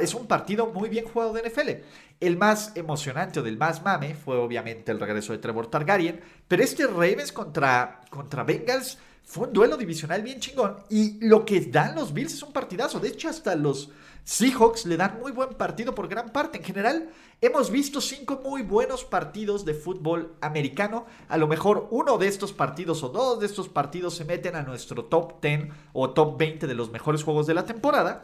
Es, 0.00 0.14
un 0.14 0.26
partido 0.26 0.66
muy 0.66 0.88
bien 0.88 1.04
jugado 1.04 1.32
de 1.32 1.48
NFL. 1.48 1.70
El 2.18 2.36
más 2.36 2.72
emocionante 2.74 3.38
o 3.38 3.44
del 3.44 3.56
más 3.56 3.84
mame 3.84 4.16
fue 4.16 4.36
obviamente 4.36 4.90
el 4.90 4.98
regreso 4.98 5.32
de 5.32 5.38
Trevor 5.38 5.68
Targaryen, 5.68 6.20
pero 6.48 6.64
este 6.64 6.88
Ravens 6.88 7.30
contra, 7.30 8.00
contra 8.10 8.42
Bengals 8.42 8.98
fue 9.24 9.46
un 9.48 9.52
duelo 9.52 9.76
divisional 9.76 10.22
bien 10.22 10.38
chingón. 10.38 10.76
Y 10.90 11.18
lo 11.26 11.44
que 11.44 11.60
dan 11.60 11.94
los 11.94 12.12
Bills 12.12 12.34
es 12.34 12.42
un 12.42 12.52
partidazo. 12.52 13.00
De 13.00 13.08
hecho, 13.08 13.28
hasta 13.28 13.54
los 13.56 13.90
Seahawks 14.24 14.86
le 14.86 14.96
dan 14.96 15.18
muy 15.20 15.32
buen 15.32 15.50
partido 15.50 15.94
por 15.94 16.08
gran 16.08 16.30
parte. 16.30 16.58
En 16.58 16.64
general, 16.64 17.10
hemos 17.40 17.70
visto 17.70 18.00
cinco 18.00 18.40
muy 18.44 18.62
buenos 18.62 19.04
partidos 19.04 19.64
de 19.64 19.74
fútbol 19.74 20.34
americano. 20.40 21.06
A 21.28 21.36
lo 21.36 21.48
mejor 21.48 21.88
uno 21.90 22.18
de 22.18 22.28
estos 22.28 22.52
partidos 22.52 23.02
o 23.02 23.08
dos 23.08 23.40
de 23.40 23.46
estos 23.46 23.68
partidos 23.68 24.14
se 24.14 24.24
meten 24.24 24.56
a 24.56 24.62
nuestro 24.62 25.06
top 25.06 25.40
10 25.42 25.68
o 25.92 26.10
top 26.10 26.38
20 26.38 26.66
de 26.66 26.74
los 26.74 26.90
mejores 26.90 27.24
juegos 27.24 27.46
de 27.46 27.54
la 27.54 27.64
temporada. 27.64 28.22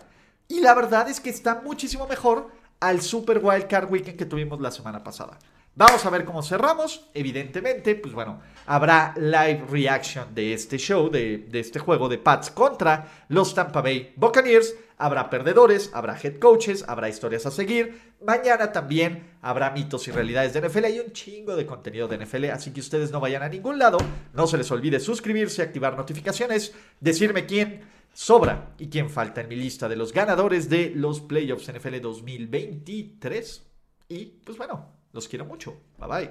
Y 0.49 0.61
la 0.61 0.75
verdad 0.75 1.09
es 1.09 1.21
que 1.21 1.31
está 1.31 1.63
muchísimo 1.63 2.07
mejor 2.07 2.49
al 2.81 3.03
Super 3.03 3.41
Wildcard 3.43 3.91
Weekend 3.91 4.19
que 4.19 4.27
tuvimos 4.27 4.61
la 4.61 4.71
semana 4.71 5.05
pasada. 5.05 5.39
Vamos 5.75 6.05
a 6.05 6.11
ver 6.11 6.25
cómo 6.25 6.43
cerramos. 6.43 7.09
Evidentemente, 7.15 7.95
pues 7.95 8.13
bueno, 8.13 8.41
habrá 8.67 9.15
live 9.17 9.65
reaction 9.71 10.35
de 10.35 10.53
este 10.53 10.79
show, 10.79 11.09
de, 11.09 11.49
este 11.53 11.79
juego 11.79 12.09
de 12.09 12.19
Pats 12.19 12.51
contra 12.51 13.25
los 13.29 13.55
Tampa 13.55 13.81
Bay 13.81 14.13
Buccaneers. 14.17 14.75
Habrá 14.99 15.31
perdedores, 15.31 15.91
habrá 15.95 16.19
head 16.21 16.39
coaches, 16.39 16.85
habrá 16.87 17.09
historias 17.09 17.47
a 17.47 17.51
seguir. 17.51 18.15
Mañana 18.21 18.73
también 18.73 19.39
habrá 19.41 19.71
mitos 19.71 20.07
y 20.09 20.11
realidades 20.11 20.53
de 20.53 20.61
NFL. 20.61 20.85
Hay 20.85 21.01
un 21.01 21.13
chingo 21.13 21.57
de 21.57 21.65
contenido 21.65 22.09
de 22.09 22.19
NFL, 22.19 22.47
así 22.47 22.73
que 22.73 22.81
ustedes 22.81 23.11
no 23.11 23.21
vayan 23.21 23.43
a 23.43 23.49
ningún 23.49 23.79
lado. 23.79 23.99
No 24.35 24.47
se 24.47 24.59
les 24.59 24.71
olvide 24.73 25.01
suscribirse, 25.01 25.63
activar 25.63 25.97
notificaciones, 25.97 26.75
decirme 26.99 27.47
quién 27.47 27.89
sobra 28.13 28.75
y 28.77 28.89
quién 28.89 29.09
falta 29.09 29.41
en 29.41 29.49
mi 29.49 29.57
lista 29.57 29.89
de 29.89 29.97
los 29.97 30.13
ganadores 30.13 30.69
de 30.69 30.93
los 30.95 31.21
playoffs 31.21 31.73
NFL 31.73 32.01
2023. 32.01 33.67
Y 34.09 34.27
pues 34.45 34.59
bueno, 34.59 35.00
los 35.13 35.29
quiero 35.29 35.45
mucho. 35.45 35.77
Bye 35.99 36.09
bye. 36.09 36.31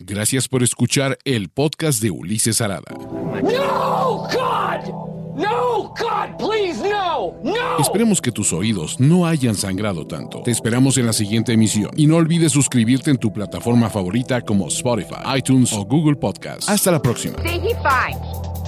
Gracias 0.00 0.46
por 0.48 0.62
escuchar 0.62 1.18
el 1.24 1.48
podcast 1.48 2.00
de 2.00 2.10
Ulises 2.10 2.60
Arada. 2.60 2.92
No, 2.92 4.28
God! 4.32 5.08
No, 5.38 5.94
God, 5.96 6.36
please, 6.36 6.82
no, 6.82 7.34
no. 7.44 7.78
Esperemos 7.78 8.20
que 8.20 8.32
tus 8.32 8.52
oídos 8.52 8.98
no 8.98 9.24
hayan 9.24 9.54
sangrado 9.54 10.04
tanto. 10.04 10.42
Te 10.42 10.50
esperamos 10.50 10.98
en 10.98 11.06
la 11.06 11.12
siguiente 11.12 11.52
emisión 11.52 11.90
y 11.96 12.08
no 12.08 12.16
olvides 12.16 12.50
suscribirte 12.50 13.10
en 13.10 13.18
tu 13.18 13.32
plataforma 13.32 13.88
favorita 13.88 14.40
como 14.40 14.66
Spotify, 14.66 15.16
iTunes 15.36 15.72
o 15.72 15.84
Google 15.84 16.16
Podcast. 16.16 16.68
Hasta 16.68 16.90
la 16.90 17.00
próxima. 17.00 17.38
See, 17.42 17.60
he 17.60 17.74
fine. 17.76 18.18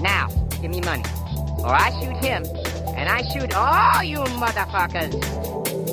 Now, 0.00 0.28
give 0.60 0.68
me 0.70 0.80
money, 0.80 1.02
or 1.58 1.74
I 1.74 1.90
shoot 1.90 2.24
him, 2.24 2.44
and 2.96 3.08
I 3.08 3.22
shoot 3.32 3.52
all 3.54 4.04
you 4.04 4.20
motherfuckers. 4.38 5.89